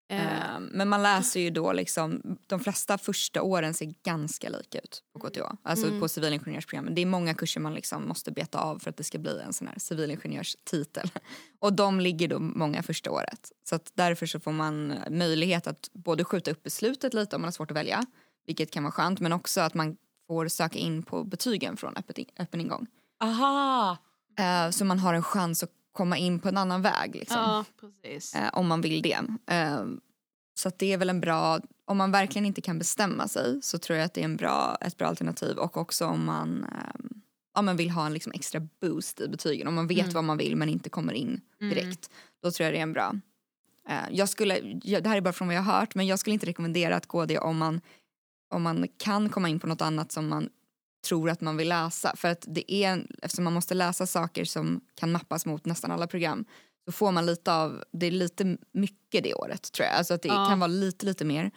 Eh, 0.09 0.53
Eh, 0.55 0.59
Men 0.59 0.89
man 0.89 1.03
läser 1.03 1.39
ju 1.39 1.49
då 1.49 1.71
liksom, 1.73 2.21
de 2.47 2.59
flesta 2.59 2.97
första 2.97 3.41
åren 3.41 3.73
ser 3.73 3.93
ganska 4.05 4.49
lika 4.49 4.79
ut 4.79 5.03
på 5.13 5.19
KTH. 5.19 5.41
Alltså 5.63 5.87
Mm. 5.87 5.99
på 5.99 6.07
civilingenjörsprogrammen. 6.09 6.95
Det 6.95 7.01
är 7.01 7.05
många 7.05 7.33
kurser 7.33 7.61
man 7.61 7.73
liksom 7.73 8.07
måste 8.07 8.31
beta 8.31 8.59
av 8.59 8.79
för 8.79 8.89
att 8.89 8.97
det 8.97 9.03
ska 9.03 9.17
bli 9.19 9.39
en 9.45 9.53
sån 9.53 9.67
här 9.67 9.79
civilingenjörstitel. 9.79 11.11
Och 11.59 11.73
de 11.73 11.99
ligger 11.99 12.27
då 12.27 12.39
många 12.39 12.83
första 12.83 13.11
året. 13.11 13.51
Så 13.63 13.75
att 13.75 13.91
därför 13.93 14.25
så 14.25 14.39
får 14.39 14.51
man 14.51 14.93
möjlighet 15.09 15.67
att 15.67 15.89
både 15.93 16.23
skjuta 16.23 16.51
upp 16.51 16.63
beslutet 16.63 17.13
lite 17.13 17.35
om 17.35 17.41
man 17.41 17.47
har 17.47 17.51
svårt 17.51 17.71
att 17.71 17.77
välja. 17.77 18.05
Vilket 18.45 18.71
kan 18.71 18.83
vara 18.83 18.91
skönt 18.91 19.19
men 19.19 19.33
också 19.33 19.61
att 19.61 19.73
man 19.73 19.97
får 20.27 20.47
söka 20.47 20.79
in 20.79 21.03
på 21.03 21.23
betygen 21.23 21.77
från 21.77 21.93
öppen 22.37 22.61
ingång. 22.61 22.87
Aha! 23.19 23.97
Eh, 24.39 24.69
Så 24.69 24.85
man 24.85 24.99
har 24.99 25.13
en 25.13 25.23
chans 25.23 25.63
att 25.63 25.71
komma 25.93 26.17
in 26.17 26.39
på 26.39 26.49
en 26.49 26.57
annan 26.57 26.81
väg. 26.81 27.15
Liksom 27.15 27.37
Ja, 27.39 27.65
precis. 27.81 28.35
eh, 28.35 28.49
om 28.53 28.67
man 28.67 28.81
vill 28.81 29.01
det. 29.01 29.19
Eh, 29.47 29.85
så 30.55 30.71
det 30.77 30.93
är 30.93 30.97
väl 30.97 31.09
en 31.09 31.21
bra, 31.21 31.59
om 31.85 31.97
man 31.97 32.11
verkligen 32.11 32.45
inte 32.45 32.61
kan 32.61 32.77
bestämma 32.79 33.27
sig 33.27 33.61
så 33.61 33.77
tror 33.77 33.97
jag 33.97 34.05
att 34.05 34.13
det 34.13 34.21
är 34.21 34.25
en 34.25 34.35
bra, 34.37 34.77
ett 34.81 34.97
bra 34.97 35.07
alternativ 35.07 35.57
och 35.57 35.77
också 35.77 36.05
om 36.05 36.25
man 36.25 36.63
eh, 36.63 37.05
ja, 37.55 37.61
men 37.61 37.77
vill 37.77 37.89
ha 37.89 38.05
en 38.05 38.13
liksom 38.13 38.31
extra 38.31 38.67
boost 38.81 39.21
i 39.21 39.27
betygen. 39.27 39.67
Om 39.67 39.73
man 39.75 39.87
vet 39.87 40.13
vad 40.13 40.23
man 40.23 40.37
vill 40.37 40.55
men 40.55 40.69
inte 40.69 40.89
kommer 40.89 41.13
in 41.13 41.41
direkt. 41.59 42.09
Då 42.43 42.51
tror 42.51 42.65
jag 42.65 42.73
det 42.73 42.77
är 42.77 42.83
en 42.83 42.93
bra. 42.93 43.15
Eh, 43.89 43.95
jag 44.11 44.29
skulle, 44.29 44.59
det 44.83 45.07
här 45.07 45.17
är 45.17 45.21
bara 45.21 45.33
från 45.33 45.47
vad 45.47 45.57
jag 45.57 45.61
har 45.61 45.79
hört 45.79 45.95
men 45.95 46.07
jag 46.07 46.19
skulle 46.19 46.33
inte 46.33 46.45
rekommendera 46.45 46.95
att 46.95 47.05
gå 47.07 47.25
det 47.25 47.39
om 47.39 47.57
man, 47.57 47.81
om 48.49 48.61
man 48.63 48.87
kan 48.97 49.29
komma 49.29 49.49
in 49.49 49.59
på 49.59 49.67
något 49.67 49.81
annat 49.81 50.11
som 50.11 50.27
man 50.27 50.49
tror 51.07 51.29
att 51.29 51.41
man 51.41 51.57
vill 51.57 51.69
läsa. 51.69 52.15
För 52.15 52.27
att 52.27 52.45
det 52.47 52.73
är, 52.73 53.07
eftersom 53.21 53.43
man 53.43 53.53
måste 53.53 53.73
läsa 53.73 54.05
saker 54.07 54.45
som 54.45 54.81
kan 54.95 55.11
mappas 55.11 55.45
mot 55.45 55.65
nästan 55.65 55.91
alla 55.91 56.07
program 56.07 56.45
så 56.85 56.91
får 56.91 57.11
man 57.11 57.25
lite 57.25 57.53
av, 57.53 57.83
det 57.91 58.05
är 58.05 58.11
lite 58.11 58.57
mycket 58.71 59.23
det 59.23 59.33
året 59.33 59.71
tror 59.71 59.85
jag. 59.85 59.95
Alltså 59.95 60.13
att 60.13 60.21
det 60.21 60.27
Ja. 60.27 60.45
kan 60.49 60.59
vara 60.59 60.67
lite 60.67 61.05
lite 61.05 61.25
mer. 61.25 61.51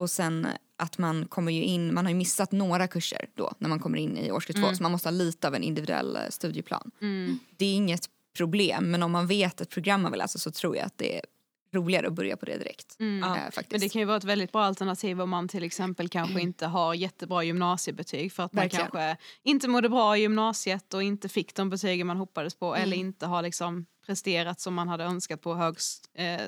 Och 0.00 0.10
sen 0.10 0.46
att 0.76 0.98
man 0.98 1.26
kommer 1.26 1.52
ju 1.52 1.62
in, 1.62 1.94
man 1.94 2.04
har 2.04 2.10
ju 2.10 2.16
missat 2.18 2.52
några 2.52 2.88
kurser 2.88 3.26
då 3.34 3.52
när 3.58 3.68
man 3.68 3.80
kommer 3.80 3.98
in 3.98 4.16
i 4.16 4.30
årskurs 4.32 4.56
två 4.56 4.74
så 4.74 4.82
man 4.82 4.92
måste 4.92 5.08
ha 5.08 5.12
lite 5.12 5.48
av 5.48 5.54
en 5.54 5.62
individuell 5.62 6.16
eh, 6.16 6.22
studieplan. 6.30 6.90
Mm. 7.00 7.38
Det 7.56 7.64
är 7.64 7.74
inget 7.74 8.06
problem 8.36 8.90
men 8.90 9.02
om 9.02 9.12
man 9.12 9.26
vet 9.26 9.60
ett 9.60 9.70
program 9.70 10.02
man 10.02 10.12
vill 10.12 10.18
läsa 10.18 10.38
så 10.38 10.50
tror 10.50 10.76
jag 10.76 10.86
att 10.86 10.98
det 10.98 11.16
är 11.18 11.24
roligare 11.72 12.06
att 12.06 12.12
börja 12.12 12.36
på 12.36 12.46
det 12.46 12.56
direkt. 12.56 12.96
Mm. 13.00 13.24
Eh, 13.24 13.34
faktiskt. 13.34 13.70
Men 13.70 13.80
det 13.80 13.88
kan 13.88 14.00
ju 14.00 14.06
vara 14.06 14.16
ett 14.16 14.24
väldigt 14.24 14.52
bra 14.52 14.64
alternativ 14.64 15.20
om 15.20 15.30
man 15.30 15.48
till 15.48 15.62
exempel 15.62 16.08
kanske 16.08 16.40
inte 16.40 16.66
har 16.66 16.94
jättebra 16.94 17.44
gymnasiebetyg 17.44 18.32
för 18.32 18.42
att 18.42 18.52
man 18.52 18.62
Verkligen. 18.62 18.90
kanske 18.90 19.16
inte 19.42 19.68
mådde 19.68 19.88
bra 19.88 20.16
i 20.16 20.20
gymnasiet 20.20 20.94
och 20.94 21.02
inte 21.02 21.28
fick 21.28 21.54
de 21.54 21.70
betygen 21.70 22.06
man 22.06 22.16
hoppades 22.16 22.54
på 22.54 22.74
eller 22.76 22.96
inte 22.96 23.26
har 23.26 23.42
liksom 23.42 23.86
presterat 24.06 24.60
som 24.60 24.74
man 24.74 24.88
hade 24.88 25.04
önskat 25.04 25.40
på 25.40 25.54
högs, 25.54 26.00
eh, 26.14 26.40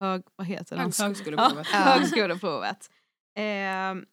hög, 0.00 0.22
vad 0.36 0.46
heter 0.46 0.76
det? 0.76 1.04
Högskoleprovet. 1.04 1.66
Ja, 1.72 1.78
högskoleprovet. 1.78 2.90
Eh, 3.36 4.04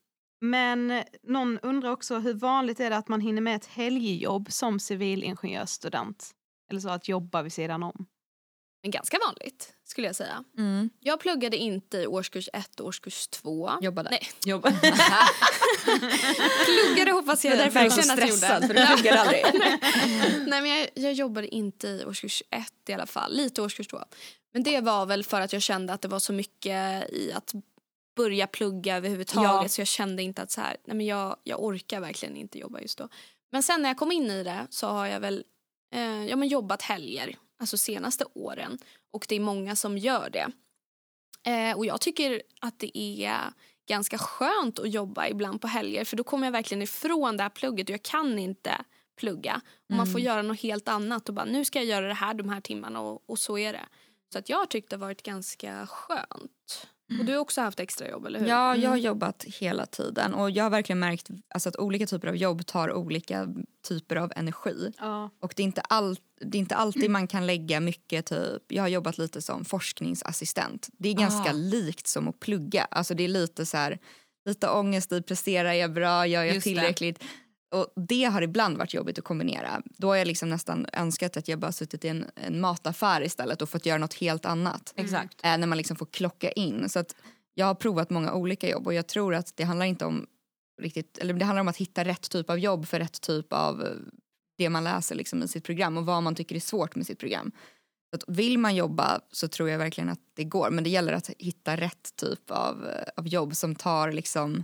men 0.41 1.03
någon 1.23 1.59
undrar 1.59 1.89
också 1.89 2.19
hur 2.19 2.33
vanligt 2.33 2.79
är 2.79 2.89
det 2.89 2.97
att 2.97 3.07
man 3.07 3.21
hinner 3.21 3.41
med 3.41 3.55
ett 3.55 3.65
helgjobb 3.65 4.51
som 4.51 4.79
civilingenjörsstudent? 4.79 6.31
Eller 6.69 6.79
så 6.79 6.89
att 6.89 7.07
jobba 7.07 7.41
vid 7.41 7.53
sidan 7.53 7.83
om. 7.83 8.05
Men 8.81 8.91
ganska 8.91 9.17
vanligt 9.27 9.73
skulle 9.85 10.07
jag 10.07 10.15
säga. 10.15 10.43
Mm. 10.57 10.89
Jag 10.99 11.19
pluggade 11.19 11.57
inte 11.57 11.97
i 11.97 12.07
årskurs 12.07 12.49
ett 12.53 12.79
och 12.79 12.87
årskurs 12.87 13.27
två. 13.27 13.71
Jobbade. 13.81 14.09
Nej, 14.09 14.21
Jobb. 14.45 14.63
pluggade 16.65 17.11
hoppas 17.11 17.45
jag 17.45 17.57
därför 17.57 17.79
jag 17.79 17.89
verkligen 17.89 18.11
att 18.11 18.19
jag 18.19 18.33
stressad 18.33 18.63
gjorde. 18.63 18.67
för 18.67 18.73
du 18.73 18.95
pluggar 18.95 19.17
aldrig. 19.21 19.43
Nej 20.47 20.61
men 20.61 20.65
jag, 20.79 20.89
jag 20.93 21.13
jobbade 21.13 21.47
inte 21.55 21.87
i 21.87 22.05
årskurs 22.05 22.43
ett 22.49 22.89
i 22.89 22.93
alla 22.93 23.05
fall, 23.05 23.33
lite 23.35 23.61
årskurs 23.61 23.87
två. 23.87 23.99
Men 24.53 24.63
det 24.63 24.81
var 24.81 25.05
väl 25.05 25.23
för 25.23 25.41
att 25.41 25.53
jag 25.53 25.61
kände 25.61 25.93
att 25.93 26.01
det 26.01 26.07
var 26.07 26.19
så 26.19 26.33
mycket 26.33 27.09
i 27.09 27.31
att 27.35 27.53
börja 28.15 28.47
plugga 28.47 28.97
överhuvudtaget 28.97 29.61
Ja. 29.63 29.67
så 29.69 29.81
jag 29.81 29.87
kände 29.87 30.23
inte 30.23 30.41
att 30.41 30.51
så 30.51 30.61
här, 30.61 30.77
nej 30.85 30.97
men 30.97 31.05
jag, 31.05 31.35
jag 31.43 31.63
orkar 31.63 31.99
verkligen 31.99 32.35
inte 32.37 32.59
jobba 32.59 32.81
just 32.81 32.97
då. 32.97 33.09
Men 33.51 33.63
sen 33.63 33.81
när 33.81 33.89
jag 33.89 33.97
kom 33.97 34.11
in 34.11 34.31
i 34.31 34.43
det 34.43 34.67
så 34.69 34.87
har 34.87 35.07
jag 35.07 35.19
väl 35.19 35.43
eh, 35.93 36.25
ja, 36.25 36.35
men 36.35 36.47
jobbat 36.47 36.81
helger, 36.81 37.35
alltså 37.59 37.77
senaste 37.77 38.25
åren. 38.33 38.77
Och 39.11 39.25
det 39.29 39.35
är 39.35 39.39
många 39.39 39.75
som 39.75 39.97
gör 39.97 40.29
det. 40.29 40.51
Eh, 41.51 41.77
och 41.77 41.85
jag 41.85 42.01
tycker 42.01 42.41
att 42.61 42.79
det 42.79 42.97
är 42.97 43.53
ganska 43.87 44.17
skönt 44.17 44.79
att 44.79 44.91
jobba 44.91 45.27
ibland 45.27 45.61
på 45.61 45.67
helger 45.67 46.05
för 46.05 46.17
då 46.17 46.23
kommer 46.23 46.47
jag 46.47 46.51
verkligen 46.51 46.81
ifrån 46.81 47.37
det 47.37 47.43
här 47.43 47.49
plugget 47.49 47.89
och 47.89 47.93
jag 47.93 48.03
kan 48.03 48.39
inte 48.39 48.83
plugga. 49.17 49.61
Och 49.89 49.95
man 49.95 50.07
får 50.07 50.21
göra 50.21 50.41
något 50.41 50.59
helt 50.59 50.87
annat 50.87 51.29
och 51.29 51.35
bara 51.35 51.45
nu 51.45 51.65
ska 51.65 51.79
jag 51.79 51.85
göra 51.85 52.07
det 52.07 52.13
här 52.13 52.33
de 52.33 52.49
här 52.49 52.61
timmarna 52.61 53.01
och, 53.01 53.29
och 53.29 53.39
så 53.39 53.57
är 53.57 53.73
det. 53.73 53.85
Så 54.33 54.39
att 54.39 54.49
jag 54.49 54.57
har 54.57 54.65
tyckt 54.65 54.89
det 54.89 54.97
varit 54.97 55.23
ganska 55.23 55.87
skönt. 55.87 56.87
Och 57.19 57.25
du 57.25 57.33
har 57.33 57.39
också 57.39 57.61
haft 57.61 57.79
extrajobb, 57.79 58.25
eller 58.25 58.39
hur? 58.39 58.47
Ja, 58.47 58.75
jag 58.75 58.89
har 58.89 58.97
jobbat 58.97 59.43
hela 59.47 59.85
tiden 59.85 60.33
och 60.33 60.51
jag 60.51 60.63
har 60.63 60.69
verkligen 60.69 60.99
märkt 60.99 61.29
alltså, 61.49 61.69
att 61.69 61.75
olika 61.75 62.05
typer 62.07 62.27
av 62.27 62.35
jobb 62.35 62.65
tar 62.65 62.93
olika 62.93 63.47
typer 63.87 64.15
av 64.15 64.31
energi. 64.35 64.91
Ja. 64.99 65.29
Och 65.39 65.53
det 65.55 65.61
är, 65.61 65.65
inte 65.65 65.81
all, 65.81 66.17
det 66.41 66.57
är 66.57 66.59
inte 66.59 66.75
alltid 66.75 67.09
man 67.09 67.27
kan 67.27 67.47
lägga 67.47 67.79
mycket 67.79 68.25
typ, 68.25 68.63
jag 68.67 68.83
har 68.83 68.87
jobbat 68.87 69.17
lite 69.17 69.41
som 69.41 69.65
forskningsassistent. 69.65 70.87
Det 70.97 71.09
är 71.09 71.13
ganska 71.13 71.49
Ah. 71.49 71.53
likt 71.53 72.07
som 72.07 72.27
att 72.27 72.39
plugga. 72.39 72.87
Alltså 72.91 73.13
det 73.13 73.23
är 73.23 73.27
lite 73.27 73.65
så 73.65 73.77
här, 73.77 73.99
lite 74.45 74.69
ångest 74.69 75.11
i, 75.11 75.21
presterar 75.21 75.73
jag 75.73 75.93
bra, 75.93 76.27
gör 76.27 76.43
jag 76.43 76.55
Just 76.55 76.65
det. 76.65 76.71
Och 77.69 77.87
det 77.95 78.23
har 78.23 78.41
ibland 78.41 78.77
varit 78.77 78.93
jobbigt 78.93 79.17
att 79.17 79.23
kombinera. 79.23 79.81
Då 79.85 80.07
har 80.07 80.15
jag 80.15 80.27
liksom 80.27 80.49
nästan 80.49 80.85
önskat 80.93 81.37
att 81.37 81.47
jag 81.47 81.59
bara 81.59 81.71
suttit 81.71 82.05
i 82.05 82.07
en, 82.07 82.25
en 82.35 82.59
mataffär 82.59 83.21
istället 83.21 83.61
och 83.61 83.69
fått 83.69 83.85
göra 83.85 83.97
något 83.97 84.13
helt 84.13 84.45
annat. 84.45 84.93
Exakt. 84.95 85.45
Eh, 85.45 85.57
när 85.57 85.67
man 85.67 85.77
liksom 85.77 85.97
får 85.97 86.05
klocka 86.05 86.51
in. 86.51 86.89
Så 86.89 86.99
att 86.99 87.15
jag 87.53 87.65
har 87.65 87.75
provat 87.75 88.09
många 88.09 88.33
olika 88.33 88.69
jobb 88.69 88.87
och 88.87 88.93
jag 88.93 89.07
tror 89.07 89.35
att 89.35 89.51
det 89.55 89.63
handlar 89.63 89.85
inte 89.85 90.05
om 90.05 90.27
riktigt, 90.81 91.17
eller 91.17 91.33
det 91.33 91.45
handlar 91.45 91.61
om 91.61 91.67
att 91.67 91.77
hitta 91.77 92.05
rätt 92.05 92.29
typ 92.29 92.49
av 92.49 92.59
jobb 92.59 92.87
för 92.87 92.99
rätt 92.99 93.21
typ 93.21 93.53
av 93.53 93.83
eh, 93.83 93.91
det 94.57 94.69
man 94.69 94.83
läser 94.83 95.15
liksom 95.15 95.43
i 95.43 95.47
sitt 95.47 95.63
program 95.63 95.97
och 95.97 96.05
vad 96.05 96.23
man 96.23 96.35
tycker 96.35 96.55
är 96.55 96.59
svårt 96.59 96.95
med 96.95 97.05
sitt 97.05 97.19
program. 97.19 97.51
Så 98.09 98.15
att 98.15 98.37
vill 98.37 98.57
man 98.57 98.75
jobba 98.75 99.21
så 99.31 99.47
tror 99.47 99.69
jag 99.69 99.77
verkligen 99.77 100.09
att 100.09 100.19
det 100.33 100.43
går 100.43 100.69
men 100.69 100.83
det 100.83 100.89
gäller 100.89 101.13
att 101.13 101.29
hitta 101.39 101.75
rätt 101.77 102.15
typ 102.15 102.51
av, 102.51 102.87
eh, 102.87 103.07
av 103.17 103.27
jobb 103.27 103.55
som 103.55 103.75
tar 103.75 104.11
liksom 104.11 104.63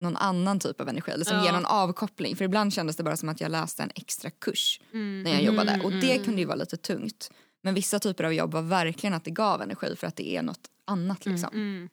någon 0.00 0.16
annan 0.16 0.60
typ 0.60 0.80
av 0.80 0.88
energi 0.88 1.12
eller 1.12 1.24
som 1.24 1.36
Ja. 1.36 1.44
ger 1.44 1.52
någon 1.52 1.66
avkoppling. 1.66 2.36
För 2.36 2.44
ibland 2.44 2.72
kändes 2.72 2.96
det 2.96 3.02
bara 3.02 3.16
som 3.16 3.28
att 3.28 3.40
jag 3.40 3.50
läste 3.50 3.82
en 3.82 3.90
extra 3.94 4.30
kurs 4.30 4.80
Mm. 4.92 5.22
när 5.22 5.30
jag 5.30 5.42
jobbade 5.42 5.80
och 5.84 5.90
det 5.90 6.12
mm. 6.12 6.24
kunde 6.24 6.40
ju 6.40 6.46
vara 6.46 6.56
lite 6.56 6.76
tungt. 6.76 7.30
Men 7.62 7.74
vissa 7.74 7.98
typer 7.98 8.24
av 8.24 8.32
jobb 8.34 8.52
var 8.52 8.62
verkligen 8.62 9.14
att 9.14 9.24
det 9.24 9.30
gav 9.30 9.62
energi 9.62 9.96
för 9.96 10.06
att 10.06 10.16
det 10.16 10.36
är 10.36 10.42
något 10.42 10.70
annat 10.84 11.26
liksom. 11.26 11.50
Mm. 11.52 11.88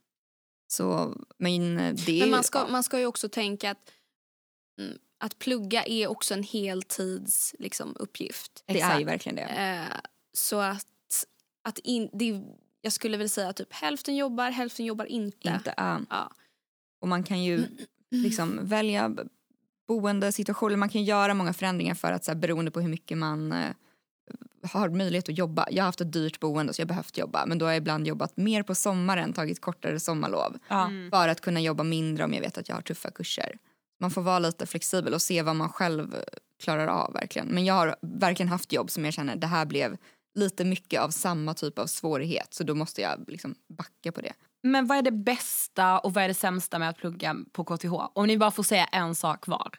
Så, 0.68 1.16
men 1.38 1.76
det 2.06 2.20
Men 2.20 2.30
man 2.30 2.44
ska, 2.44 2.60
ja. 2.60 2.68
man 2.72 2.84
ska 2.84 3.00
ju 3.00 3.06
också 3.06 3.30
tänka 3.30 3.72
att, 3.72 3.92
mm, 4.80 4.98
att 5.18 5.40
plugga 5.40 5.84
är 5.86 6.08
också 6.08 6.34
en 6.34 6.44
heltids 6.44 7.56
liksom, 7.60 7.96
uppgift. 8.00 8.64
Det 8.66 8.82
är 8.82 9.00
ju 9.00 9.06
verkligen 9.06 9.36
det. 9.36 9.42
Eh, 9.42 9.98
så 10.34 10.60
att, 10.60 11.26
att 11.64 11.80
in, 11.80 12.10
det, 12.14 12.42
jag 12.82 12.94
skulle 12.94 13.18
väl 13.18 13.30
säga 13.30 13.54
typ 13.54 13.74
hälften 13.74 14.16
jobbar, 14.16 14.52
hälften 14.52 14.86
jobbar 14.86 15.06
inte. 15.06 15.50
Inte, 15.50 15.74
ja. 15.78 16.00
Ja. 16.10 16.32
Och 17.00 17.08
man 17.08 17.24
kan 17.24 17.44
ju 17.44 17.66
liksom 18.12 18.60
välja 18.62 19.16
boendesituationer, 19.88 20.76
man 20.76 20.90
kan 20.90 21.04
göra 21.04 21.34
många 21.34 21.54
förändringar 21.54 21.96
för 21.96 22.12
att 22.12 22.24
så 22.24 22.32
här, 22.32 22.40
beroende 22.40 22.72
på 22.72 22.82
hur 22.82 22.90
mycket 22.90 23.18
man 23.18 23.52
eh, 23.52 23.72
har 24.64 24.90
möjlighet 24.90 25.30
att 25.30 25.38
jobba. 25.38 25.68
Jag 25.72 25.84
har 25.84 25.86
haft 25.86 26.02
ett 26.02 26.14
dyrt 26.14 26.40
boende 26.40 26.74
så 26.74 26.82
jag 26.82 26.86
har 26.86 26.88
behövt 26.88 27.18
jobba 27.18 27.46
men 27.46 27.58
då 27.58 27.66
har 27.66 27.72
jag 27.72 27.78
ibland 27.78 28.08
jobbat 28.08 28.38
mer 28.38 28.64
på 28.64 28.76
sommaren, 28.76 29.34
tagit 29.34 29.62
kortare 29.62 30.00
sommarlov. 30.00 30.58
Mm. 30.70 31.12
för 31.12 31.28
att 31.28 31.42
kunna 31.42 31.62
jobba 31.62 31.84
mindre 31.84 32.24
om 32.24 32.34
jag 32.34 32.42
vet 32.42 32.58
att 32.58 32.70
jag 32.70 32.76
har 32.76 32.82
tuffa 32.82 33.12
kurser. 33.12 33.58
Man 34.00 34.12
får 34.12 34.22
vara 34.22 34.40
lite 34.40 34.66
flexibel 34.66 35.14
och 35.14 35.22
se 35.22 35.42
vad 35.42 35.56
man 35.56 35.70
själv 35.70 36.14
eh, 36.16 36.22
klarar 36.64 36.88
av 36.88 37.14
verkligen. 37.14 37.48
Men 37.48 37.66
jag 37.66 37.74
har 37.74 37.96
verkligen 38.02 38.50
haft 38.50 38.74
jobb 38.74 38.92
som 38.92 39.06
jag 39.06 39.14
känner 39.14 39.36
det 39.36 39.48
här 39.48 39.66
blev 39.66 39.98
lite 40.36 40.66
mycket 40.66 41.02
av 41.02 41.10
samma 41.10 41.54
typ 41.54 41.80
av 41.80 41.86
svårighet 41.86 42.54
så 42.54 42.64
då 42.64 42.76
måste 42.76 43.02
jag 43.02 43.26
liksom 43.28 43.56
backa 43.70 44.12
på 44.12 44.22
det. 44.22 44.34
Men 44.64 44.88
vad 44.88 44.98
är 44.98 45.02
det 45.02 45.12
bästa 45.12 46.00
och 46.00 46.14
vad 46.14 46.24
är 46.24 46.28
det 46.28 46.34
sämsta 46.34 46.80
med 46.80 46.90
att 46.90 46.98
plugga 46.98 47.36
på 47.52 47.64
KTH? 47.64 47.94
Om 48.14 48.28
ni 48.28 48.38
bara 48.38 48.52
får 48.52 48.64
säga 48.64 48.86
en 48.86 49.16
sak 49.16 49.48
var. 49.48 49.72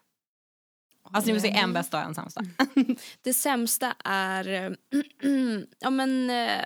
Alltså 1.12 1.29
ni 1.29 1.41
får 1.41 1.49
säga 1.49 1.62
en 1.62 1.73
bästa 1.73 1.99
och 1.99 2.05
en 2.05 2.14
sämsta. 2.14 2.43
Det 3.23 3.35
sämsta 3.35 3.95
är... 4.05 4.77
ja, 5.79 5.91
men, 5.91 6.31
eh, 6.31 6.64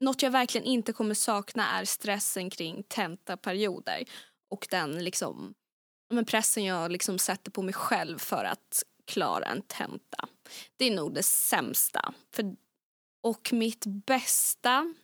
något 0.00 0.22
jag 0.22 0.30
verkligen 0.30 0.66
inte 0.66 0.92
kommer 0.92 1.14
sakna 1.14 1.68
är 1.70 1.84
stressen 1.84 2.50
kring 2.50 2.82
tentaperioder 2.82 4.04
och 4.50 4.66
den 4.70 5.04
liksom, 5.04 5.54
men 6.10 6.24
pressen 6.24 6.64
jag 6.64 6.92
liksom 6.92 7.18
sätter 7.18 7.50
på 7.50 7.62
mig 7.62 7.74
själv 7.74 8.18
för 8.18 8.44
att 8.44 8.82
klara 9.06 9.44
en 9.44 9.62
tenta. 9.62 10.28
Det 10.76 10.84
är 10.84 10.96
nog 10.96 11.14
det 11.14 11.22
sämsta. 11.22 12.14
För, 12.34 12.56
och 13.22 13.48
mitt 13.52 13.84
bästa... 13.86 14.94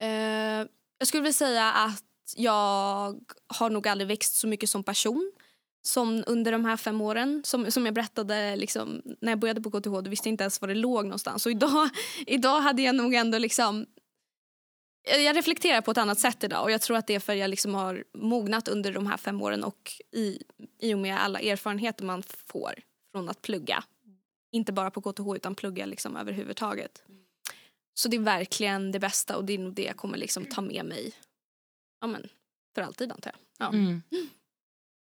Eh, 0.00 0.66
jag 0.98 1.08
skulle 1.08 1.22
vilja 1.22 1.32
säga 1.32 1.72
att 1.72 2.04
jag 2.36 3.20
har 3.46 3.70
nog 3.70 3.88
aldrig 3.88 4.08
växt 4.08 4.34
så 4.36 4.46
mycket 4.46 4.70
som 4.70 4.84
person 4.84 5.32
som 5.82 6.24
under 6.26 6.52
de 6.52 6.64
här 6.64 6.76
fem 6.76 7.00
åren. 7.00 7.42
Som, 7.44 7.70
som 7.70 7.86
jag 7.86 7.94
berättade 7.94 8.56
liksom, 8.56 9.02
när 9.20 9.32
jag 9.32 9.38
började 9.38 9.60
på 9.60 9.70
KTH, 9.70 9.90
då 9.90 10.10
visste 10.10 10.28
jag 10.28 10.32
inte 10.32 10.44
ens 10.44 10.60
var 10.60 10.68
det 10.68 10.74
låg 10.74 11.04
någonstans. 11.04 11.46
Och 11.46 11.52
idag, 11.52 11.88
idag 12.26 12.60
hade 12.60 12.82
jag 12.82 12.94
nog 12.94 13.14
ändå 13.14 13.38
liksom 13.38 13.86
jag 15.10 15.36
reflekterar 15.36 15.80
på 15.80 15.90
ett 15.90 15.98
annat 15.98 16.20
sätt 16.20 16.44
idag 16.44 16.62
och 16.62 16.70
jag 16.70 16.80
tror 16.80 16.96
att 16.96 17.06
det 17.06 17.14
är 17.14 17.20
för 17.20 17.34
jag 17.34 17.50
liksom 17.50 17.74
har 17.74 18.04
mognat 18.14 18.68
under 18.68 18.92
de 18.92 19.06
här 19.06 19.16
fem 19.16 19.42
åren 19.42 19.64
och 19.64 19.92
i, 20.12 20.42
i 20.80 20.94
och 20.94 20.98
med 20.98 21.22
alla 21.22 21.40
erfarenheter 21.40 22.04
man 22.04 22.22
får 22.22 22.74
från 23.12 23.28
att 23.28 23.42
plugga. 23.42 23.84
Inte 24.52 24.72
bara 24.72 24.90
på 24.90 25.00
KTH 25.00 25.36
utan 25.36 25.54
plugga 25.54 25.86
liksom 25.86 26.16
överhuvudtaget. 26.16 27.02
Så 27.98 28.08
det 28.08 28.16
är 28.16 28.20
verkligen 28.20 28.92
det 28.92 28.98
bästa 28.98 29.36
och 29.36 29.44
det 29.44 29.52
är 29.52 29.58
nog 29.58 29.74
det 29.74 29.82
jag 29.82 29.96
kommer 29.96 30.18
liksom 30.18 30.44
ta 30.44 30.60
med 30.60 30.84
mig 30.84 31.12
ja, 32.00 32.06
men, 32.06 32.28
för 32.74 32.82
alltid 32.82 33.12
antar 33.12 33.32
jag. 33.34 33.66
Ja. 33.66 33.72
Mm. 33.72 34.02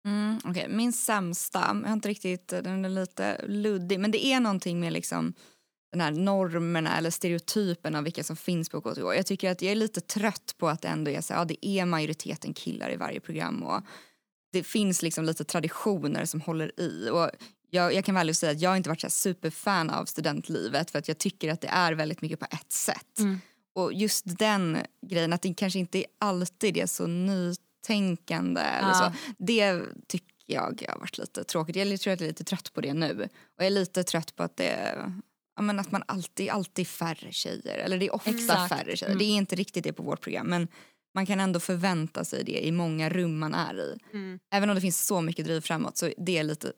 Mm, 0.06 0.40
Okej, 0.44 0.68
Min 0.68 0.92
sämsta, 0.92 1.58
jag 1.82 1.88
har 1.88 1.92
inte 1.92 2.08
riktigt, 2.08 2.48
den 2.48 2.84
är 2.84 2.88
lite 2.88 3.46
luddig 3.46 4.00
men 4.00 4.10
det 4.10 4.26
är 4.26 4.40
någonting 4.40 4.80
med 4.80 4.92
liksom 4.92 5.34
den 5.92 6.00
här 6.00 6.10
normerna 6.10 6.96
eller 6.96 7.10
stereotypen 7.10 7.94
av 7.94 8.04
vilka 8.04 8.24
som 8.24 8.36
finns 8.36 8.68
på 8.68 8.80
KTH. 8.80 9.00
Jag 9.00 9.26
tycker 9.26 9.50
att 9.50 9.62
jag 9.62 9.72
är 9.72 9.76
lite 9.76 10.00
trött 10.00 10.54
på 10.58 10.68
att 10.68 10.82
det 10.82 10.88
ändå 10.88 11.10
är 11.10 11.20
så 11.20 11.32
här, 11.32 11.40
ja, 11.40 11.44
det 11.44 11.66
är 11.66 11.86
majoriteten 11.86 12.54
killar 12.54 12.92
i 12.92 12.96
varje 12.96 13.20
program 13.20 13.62
och 13.62 13.82
det 14.52 14.62
finns 14.62 15.02
liksom 15.02 15.24
lite 15.24 15.44
traditioner 15.44 16.24
som 16.24 16.40
håller 16.40 16.80
i. 16.80 17.10
Och 17.10 17.30
jag, 17.74 17.94
jag 17.94 18.04
kan 18.04 18.14
väl 18.14 18.34
säga 18.34 18.52
att 18.52 18.60
jag 18.60 18.76
inte 18.76 18.88
varit 18.88 19.00
så 19.00 19.10
superfan 19.10 19.90
av 19.90 20.04
studentlivet 20.04 20.90
för 20.90 20.98
att 20.98 21.08
jag 21.08 21.18
tycker 21.18 21.52
att 21.52 21.60
det 21.60 21.68
är 21.68 21.92
väldigt 21.92 22.22
mycket 22.22 22.40
på 22.40 22.46
ett 22.50 22.72
sätt. 22.72 23.18
Mm. 23.18 23.40
Och 23.74 23.92
just 23.92 24.38
den 24.38 24.78
grejen 25.06 25.32
att 25.32 25.42
det 25.42 25.54
kanske 25.54 25.78
inte 25.78 26.04
alltid 26.20 26.76
är 26.76 26.86
så 26.86 27.06
nytänkande 27.06 28.60
eller 28.60 28.88
Ja. 28.88 28.94
så. 28.94 29.34
Det 29.38 29.82
tycker 30.08 30.34
jag 30.46 30.84
har 30.88 30.98
varit 30.98 31.18
lite 31.18 31.44
tråkigt. 31.44 31.76
Jag 31.76 32.00
tror 32.00 32.12
att 32.12 32.20
jag 32.20 32.26
är 32.26 32.30
lite 32.30 32.44
trött 32.44 32.72
på 32.72 32.80
det 32.80 32.94
nu. 32.94 33.28
Och 33.56 33.64
jag 33.64 33.66
är 33.66 33.70
lite 33.70 34.04
trött 34.04 34.36
på 34.36 34.42
att 34.42 34.56
det 34.56 34.98
men 35.60 35.78
att 35.78 35.92
man 35.92 36.02
alltid, 36.06 36.50
alltid 36.50 36.86
färre 36.88 37.32
tjejer. 37.32 37.78
Eller 37.78 37.98
det 37.98 38.06
är 38.06 38.14
ofta 38.14 38.30
Exakt. 38.30 38.68
färre 38.68 38.96
tjejer. 38.96 39.12
Mm. 39.12 39.18
Det 39.18 39.24
är 39.24 39.36
inte 39.36 39.56
riktigt 39.56 39.84
det 39.84 39.92
på 39.92 40.02
vårt 40.02 40.20
program. 40.20 40.46
Men 40.46 40.68
man 41.14 41.26
kan 41.26 41.40
ändå 41.40 41.60
förvänta 41.60 42.24
sig 42.24 42.44
det 42.44 42.66
i 42.66 42.72
många 42.72 43.10
rum 43.10 43.38
man 43.38 43.54
är 43.54 43.74
i. 43.74 43.98
Mm. 44.12 44.38
Även 44.52 44.68
om 44.70 44.74
det 44.74 44.80
finns 44.80 45.06
så 45.06 45.20
mycket 45.20 45.44
driv 45.44 45.60
framåt 45.60 45.96
så 45.96 46.12
det 46.16 46.38
är 46.38 46.44
lite 46.44 46.72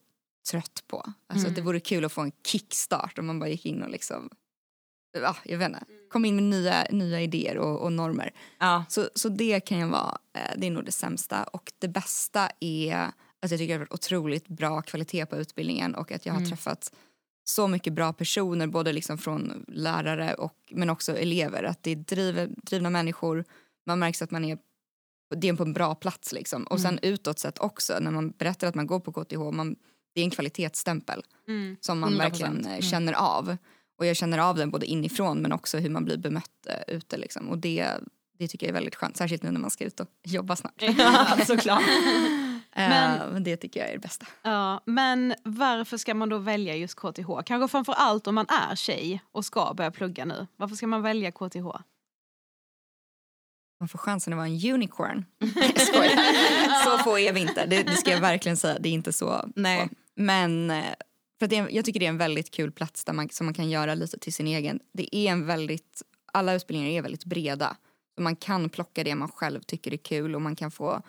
trött 0.51 0.85
på. 0.87 1.13
Alltså 1.27 1.47
Mm. 1.47 1.55
det 1.55 1.61
vore 1.61 1.81
kul 1.81 2.05
att 2.05 2.13
få 2.13 2.21
en 2.21 2.33
kickstart 2.47 3.19
om 3.19 3.27
man 3.27 3.39
bara 3.39 3.49
gick 3.51 3.67
in 3.67 3.83
och 3.83 3.91
liksom 3.91 4.31
ja, 5.23 5.37
jag 5.45 5.59
vet 5.59 5.69
inte, 5.69 5.85
kom 6.11 6.25
in 6.25 6.35
med 6.35 6.45
nya, 6.45 6.87
nya 6.91 7.21
idéer 7.21 7.59
och, 7.59 7.81
och 7.83 7.93
normer. 7.93 8.33
Ja. 8.59 8.85
Så, 8.89 9.09
så 9.15 9.29
det 9.29 9.61
kan 9.61 9.79
ju 9.79 9.87
vara, 9.87 10.19
eh, 10.37 10.51
det 10.57 10.67
är 10.67 10.71
nog 10.71 10.85
det 10.85 10.93
sämsta. 10.93 11.45
Och 11.45 11.73
det 11.79 11.89
bästa 11.89 12.49
är 12.61 12.97
att 13.41 13.51
jag 13.51 13.61
tycker 13.61 13.67
det 13.67 13.73
har 13.75 13.79
varit 13.79 13.93
otroligt 13.93 14.49
bra 14.49 14.83
kvalitet 14.83 15.27
på 15.27 15.37
utbildningen 15.37 15.95
och 15.95 16.13
att 16.13 16.27
jag 16.27 16.33
har 16.33 16.39
Mm. 16.41 16.51
träffat 16.51 16.95
så 17.45 17.69
mycket 17.69 17.93
bra 17.93 18.13
personer, 18.13 18.67
både 18.67 18.93
liksom 18.93 19.19
från 19.19 19.65
lärare 19.69 20.35
och, 20.35 20.55
men 20.71 20.91
också 20.91 21.19
elever. 21.19 21.63
Att 21.63 21.83
det 21.83 21.91
är 21.91 21.97
driv, 21.97 22.55
drivna 22.57 22.91
människor, 22.91 23.45
man 23.87 23.99
märks 23.99 24.23
att 24.23 24.31
man 24.31 24.45
är 24.45 24.59
det 25.37 25.49
är 25.49 25.55
på 25.55 25.63
en 25.63 25.73
bra 25.73 25.95
plats 25.95 26.33
liksom. 26.33 26.65
Och 26.65 26.81
sen 26.81 26.99
utåt 27.03 27.39
sett 27.39 27.59
också, 27.59 27.99
när 28.01 28.11
man 28.11 28.31
berättar 28.31 28.67
att 28.69 28.75
man 28.75 28.87
går 28.87 29.01
på 29.01 29.13
KTH, 29.13 29.39
man, 29.53 29.77
det 30.15 30.21
är 30.21 30.25
en 30.25 30.31
kvalitetsstämpel 30.31 31.23
Mm. 31.49 31.77
som 31.81 32.01
man 32.01 32.13
100%. 32.15 32.19
verkligen 32.19 32.67
eh, 32.67 32.81
känner 32.81 33.13
av. 33.13 33.57
Och 33.99 34.07
jag 34.07 34.17
känner 34.17 34.39
av 34.39 34.57
den 34.57 34.71
både 34.71 34.87
inifrån 34.87 35.39
men 35.43 35.53
också 35.53 35.79
hur 35.79 35.91
man 35.91 36.05
blir 36.05 36.17
bemött 36.17 36.67
eh, 36.69 36.95
ute. 36.97 37.17
Liksom. 37.17 37.49
Och 37.49 37.59
det, 37.59 37.91
det 38.39 38.49
tycker 38.49 38.67
jag 38.67 38.69
är 38.69 38.75
väldigt 38.75 38.95
skönt, 38.95 39.17
särskilt 39.17 39.43
nu 39.43 39.51
när 39.51 39.61
man 39.61 39.71
ska 39.71 39.85
ut 39.85 40.01
och 40.01 40.09
jobba 40.25 40.57
snart. 40.57 40.83
Ja, 40.99 41.27
såklart. 41.47 41.83
Eh, 42.77 42.89
Men- 42.89 43.33
men 43.33 43.45
det 43.45 43.57
tycker 43.57 43.81
jag 43.81 43.89
är 43.89 43.93
det 43.93 43.99
bästa. 43.99 44.27
Ja, 44.43 44.83
men 44.87 45.35
varför 45.45 45.97
ska 45.97 46.15
man 46.15 46.29
då 46.29 46.39
välja 46.39 46.77
just 46.77 46.95
KTH? 46.95 47.43
Kanske 47.47 47.69
framför 47.69 47.93
allt 47.93 48.27
om 48.27 48.35
man 48.35 48.47
är 48.71 48.77
tjej 48.77 49.21
och 49.33 49.45
ska 49.45 49.75
börja 49.77 49.91
plugga 49.91 50.25
nu. 50.25 50.47
Varför 50.57 50.77
ska 50.77 50.87
man 50.87 51.03
välja 51.03 51.33
KTH? 51.33 51.67
man 53.81 53.89
får 53.89 53.99
chansen 53.99 54.33
att 54.33 54.37
vara 54.37 54.47
en 54.47 54.73
unicorn. 54.75 55.25
Så 56.85 56.99
få 56.99 57.19
är 57.19 57.33
vi 57.33 57.41
inte, 57.41 57.67
det, 57.67 57.83
det 57.83 57.97
ska 57.97 58.11
jag 58.11 58.21
verkligen 58.21 58.57
säga. 58.57 58.79
Det 58.81 58.89
är 58.89 58.93
inte 58.93 59.13
så. 59.13 59.51
Nej. 59.57 59.89
Men 60.17 60.71
eh, 60.71 60.95
för 61.39 61.47
det 61.47 61.57
jag 61.71 61.85
tycker 61.85 62.01
det 62.01 62.07
är 62.07 62.11
en 62.11 62.19
väldigt 62.19 62.51
kul 62.51 62.73
plats 62.73 63.05
där 63.05 63.13
man, 63.13 63.29
som 63.29 63.47
man 63.47 63.55
kan 63.55 63.71
göra 63.71 63.95
lite 63.95 64.19
till 64.19 64.33
sin 64.33 64.47
egen. 64.47 64.81
Det 64.93 65.17
är 65.17 65.33
en 65.33 65.47
väldigt, 65.47 66.03
alla 66.33 66.55
utbildningar 66.55 66.99
är 66.99 67.03
väldigt 67.03 67.25
breda. 67.25 67.77
Så 68.15 68.23
man 68.23 68.37
kan 68.37 68.69
plocka 68.69 69.05
det 69.05 69.15
man 69.15 69.29
själv 69.29 69.61
tycker 69.61 69.93
är 69.93 69.97
kul 69.97 70.35
och 70.35 70.43
man 70.43 70.57
kan 70.57 70.71
få 70.71 71.03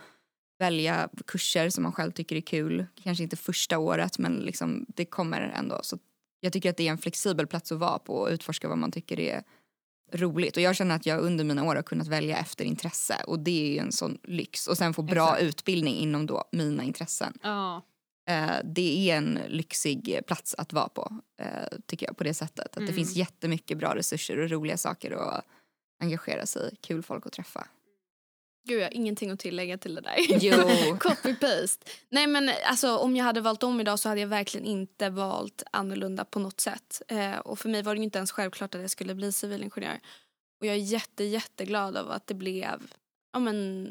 välja 0.59 1.09
kurser 1.27 1.69
som 1.69 1.83
man 1.83 1.91
själv 1.91 2.11
tycker 2.11 2.35
är 2.35 2.41
kul. 2.41 2.85
Kanske 3.03 3.23
inte 3.23 3.35
första 3.35 3.77
året 3.77 4.17
men 4.17 4.35
liksom, 4.35 4.85
det 4.87 5.05
kommer 5.05 5.41
ändå. 5.41 5.79
Så 5.83 5.99
jag 6.39 6.53
tycker 6.53 6.69
att 6.69 6.77
det 6.77 6.87
är 6.87 6.91
en 6.91 6.97
flexibel 6.97 7.47
plats 7.47 7.71
att 7.71 7.79
vara 7.79 7.99
på 7.99 8.15
och 8.15 8.29
utforska 8.29 8.67
vad 8.67 8.77
man 8.77 8.91
tycker 8.91 9.19
är 9.19 9.43
roligt. 10.13 10.57
Och 10.57 10.63
jag 10.63 10.75
känner 10.75 10.95
att 10.95 11.05
jag 11.05 11.19
under 11.19 11.43
mina 11.43 11.63
år 11.63 11.75
har 11.75 11.83
kunnat 11.83 12.07
välja 12.07 12.37
efter 12.37 12.65
intresse 12.65 13.15
och 13.27 13.39
det 13.39 13.67
är 13.67 13.71
ju 13.71 13.77
en 13.77 13.91
sån 13.91 14.17
lyx. 14.23 14.67
Och 14.67 14.77
sen 14.77 14.93
få 14.93 15.01
bra 15.01 15.27
Exakt. 15.27 15.43
utbildning 15.43 15.95
inom 15.95 16.25
då 16.25 16.43
mina 16.51 16.83
intressen. 16.83 17.33
Ja. 17.43 17.81
Eh, 18.27 18.55
det 18.63 19.09
är 19.11 19.17
en 19.17 19.39
lyxig 19.47 20.19
plats 20.27 20.55
att 20.57 20.73
vara 20.73 20.89
på, 20.89 21.19
eh, 21.39 21.77
tycker 21.85 22.05
jag, 22.05 22.17
på 22.17 22.23
det 22.23 22.33
sättet. 22.33 22.65
Att 22.65 22.73
det 22.73 22.81
Mm. 22.81 22.95
finns 22.95 23.15
jättemycket 23.15 23.77
bra 23.77 23.95
resurser 23.95 24.37
och 24.39 24.49
roliga 24.49 24.77
saker 24.77 25.11
att 25.11 25.45
engagera 26.03 26.45
sig 26.45 26.69
i, 26.73 26.75
kul 26.75 27.03
folk 27.03 27.25
att 27.25 27.33
träffa. 27.33 27.67
Gud, 28.67 28.79
jag 28.79 28.85
har 28.85 28.93
ingenting 28.93 29.31
att 29.31 29.39
tillägga 29.39 29.77
till 29.77 29.95
det 29.95 30.01
där. 30.01 30.15
Jo. 30.41 30.53
Copy-paste. 30.99 31.85
Nej 32.09 32.27
men 32.27 32.51
alltså 32.65 32.97
om 32.97 33.15
jag 33.15 33.25
hade 33.25 33.41
valt 33.41 33.63
om 33.63 33.81
idag 33.81 33.99
så 33.99 34.09
hade 34.09 34.21
jag 34.21 34.27
verkligen 34.27 34.65
inte 34.65 35.09
valt 35.09 35.63
annorlunda 35.71 36.25
på 36.25 36.39
något 36.39 36.59
sätt. 36.59 37.01
Eh, 37.07 37.37
och 37.37 37.59
för 37.59 37.69
mig 37.69 37.81
var 37.83 37.95
det 37.95 37.99
ju 37.99 38.03
inte 38.03 38.17
ens 38.17 38.31
självklart 38.31 38.75
att 38.75 38.81
jag 38.81 38.89
skulle 38.89 39.15
bli 39.15 39.31
civilingenjör. 39.31 39.99
Och 40.59 40.65
jag 40.65 40.75
är 40.75 40.79
jätte, 40.79 41.23
jätteglad 41.23 41.97
av 41.97 42.11
att 42.11 42.27
det 42.27 42.33
blev 42.33 42.91
ja, 43.33 43.39
men, 43.39 43.89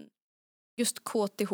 just 0.77 1.05
KTH. 1.05 1.53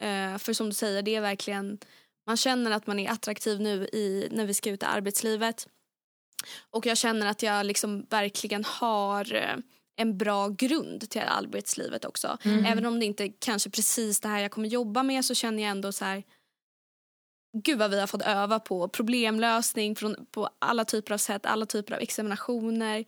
Eh, 0.00 0.38
för 0.38 0.52
som 0.52 0.66
du 0.66 0.72
säger, 0.74 1.02
det 1.02 1.14
är 1.14 1.20
verkligen, 1.20 1.78
man 2.26 2.36
känner 2.36 2.70
att 2.70 2.86
man 2.86 2.98
är 2.98 3.10
attraktiv 3.10 3.60
nu 3.60 3.84
i, 3.92 4.28
när 4.30 4.46
vi 4.46 4.54
ska 4.54 4.70
ut 4.70 4.82
i 4.82 4.86
arbetslivet. 4.86 5.68
Och 6.70 6.86
jag 6.86 6.98
känner 6.98 7.26
att 7.26 7.42
jag 7.42 7.66
liksom 7.66 8.06
verkligen 8.10 8.64
har 8.64 9.34
eh, 9.34 9.56
en 9.96 10.18
bra 10.18 10.48
grund 10.48 11.10
till 11.10 11.22
arbetslivet 11.26 12.04
också. 12.04 12.38
Även 12.66 12.86
om 12.86 13.00
det 13.00 13.06
inte 13.06 13.28
kanske 13.28 13.70
precis 13.70 14.20
det 14.20 14.28
här 14.28 14.40
jag 14.40 14.50
kommer 14.50 14.68
jobba 14.68 15.02
med 15.02 15.24
så 15.24 15.34
känner 15.34 15.62
jag 15.62 15.70
ändå 15.70 15.92
så 15.92 16.04
här 16.04 16.22
Gud 17.58 17.78
vad 17.78 17.90
vi 17.90 18.00
har 18.00 18.06
fått 18.06 18.22
öva 18.22 18.60
på 18.60 18.88
problemlösning 18.88 19.96
från, 19.96 20.26
på 20.30 20.48
alla 20.58 20.84
typer 20.84 21.14
av 21.14 21.18
sätt, 21.18 21.46
alla 21.46 21.66
typer 21.66 21.94
av 21.94 22.00
examinationer. 22.00 23.04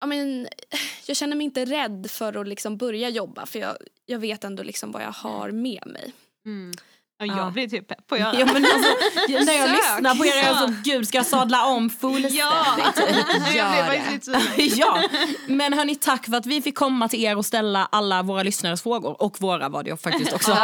Ja, 0.00 0.06
men, 0.06 0.48
jag 1.06 1.16
känner 1.16 1.36
mig 1.36 1.44
inte 1.44 1.64
rädd 1.64 2.10
för 2.10 2.36
att 2.36 2.48
liksom 2.48 2.76
börja 2.76 3.08
jobba 3.08 3.46
för 3.46 3.58
jag, 3.58 3.76
jag 4.06 4.18
vet 4.18 4.44
ändå 4.44 4.62
liksom 4.62 4.92
vad 4.92 5.02
jag 5.02 5.12
har 5.12 5.50
med 5.50 5.86
mig. 5.86 6.12
Mm. 6.46 6.72
Ja, 7.20 7.26
jag 7.26 7.38
Ja. 7.38 7.50
blir 7.50 7.68
typ 7.68 7.88
pepp 7.88 8.06
på 8.06 8.14
att 8.14 8.20
göra 8.20 8.34
Ja, 8.38 8.46
men 8.46 8.56
alltså, 8.64 8.90
när 9.46 9.52
jag 9.52 9.70
lyssnar 9.70 10.14
på 10.14 10.26
er 10.26 10.32
är 10.32 10.46
jag 10.46 10.56
så, 10.58 10.74
gud 10.84 11.08
ska 11.08 11.18
jag 11.18 11.26
sadla 11.26 11.66
om 11.66 11.90
fullständigt? 11.90 12.34
Ja, 12.38 12.76
jag 13.56 13.90
blev 13.90 14.02
faktiskt 14.04 14.28
ja, 14.78 15.02
men 15.46 15.72
hörni 15.72 15.94
tack 15.94 16.26
för 16.26 16.36
att 16.36 16.46
vi 16.46 16.62
fick 16.62 16.74
komma 16.74 17.08
till 17.08 17.24
er 17.24 17.36
och 17.36 17.46
ställa 17.46 17.88
alla 17.92 18.22
våra 18.22 18.42
lyssnares 18.42 18.82
frågor 18.82 19.22
och 19.22 19.40
våra 19.40 19.68
var 19.68 19.82
det 19.82 20.02
faktiskt 20.02 20.32
också. 20.32 20.56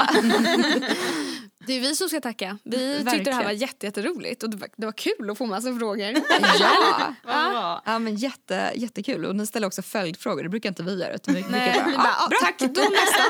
Det 1.66 1.72
är 1.72 1.80
vi 1.80 1.94
som 1.96 2.08
ska 2.08 2.20
tacka. 2.20 2.58
Vi 2.64 2.70
tyckte 2.70 2.86
det 2.98 3.02
Verkligen. 3.04 3.36
här 3.38 3.44
var 3.44 3.50
jätte, 3.50 3.86
jätteroligt 3.86 4.42
och 4.42 4.50
det 4.50 4.56
var, 4.56 4.68
det 4.76 4.86
var 4.86 4.92
kul 4.92 5.30
att 5.30 5.38
få 5.38 5.46
massa 5.46 5.78
frågor. 5.78 6.04
ja. 6.60 7.14
Vad 7.24 7.50
bra. 7.52 7.82
ja, 7.84 7.98
men 7.98 8.16
jätte, 8.16 8.72
jättekul. 8.74 9.24
Och 9.24 9.36
ni 9.36 9.46
ställer 9.46 9.66
också 9.66 9.82
följdfrågor, 9.82 10.42
det 10.42 10.48
brukar 10.48 10.68
inte 10.68 10.82
vi 10.82 11.00
göra. 11.00 11.12
Utan 11.14 11.34
vi 11.34 11.44
Nej, 11.50 11.72
bara, 11.74 11.86
vi 11.90 11.96
bara, 11.96 12.06
"Ah, 12.06 12.26
"Ah, 12.26 12.30
tack, 12.42 12.58
då 12.58 12.82
nästa. 12.82 13.22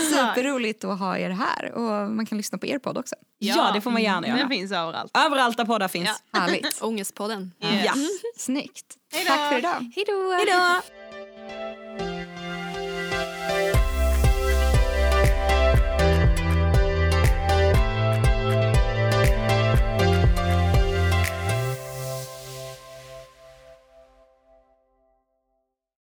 Superroligt 0.10 0.84
att 0.84 0.98
ha 0.98 1.18
er 1.18 1.30
här 1.30 1.72
och 1.72 2.10
man 2.10 2.26
kan 2.26 2.38
lyssna 2.38 2.58
på 2.58 2.66
er 2.66 2.78
podd 2.78 2.98
också. 2.98 3.14
Ja, 3.38 3.70
det 3.74 3.80
får 3.80 3.90
man 3.90 4.02
gärna 4.02 4.26
göra. 4.28 4.38
Den 4.38 4.48
finns 4.48 4.72
överallt. 4.72 5.16
Överallt 5.16 5.56
där 5.56 5.64
poddar 5.64 5.88
finns. 5.88 6.22
Härligt. 6.32 6.82
Ångestpodden. 6.82 7.52
Yes. 7.62 7.84
Ja. 7.84 7.92
Snyggt. 8.36 8.84
Hej 9.12 9.24
då. 9.24 9.28
Tack 9.30 9.50
för 9.52 9.58
idag. 9.58 9.92
Hej 9.96 10.04
då! 10.08 10.32
Hejdå! 10.32 10.80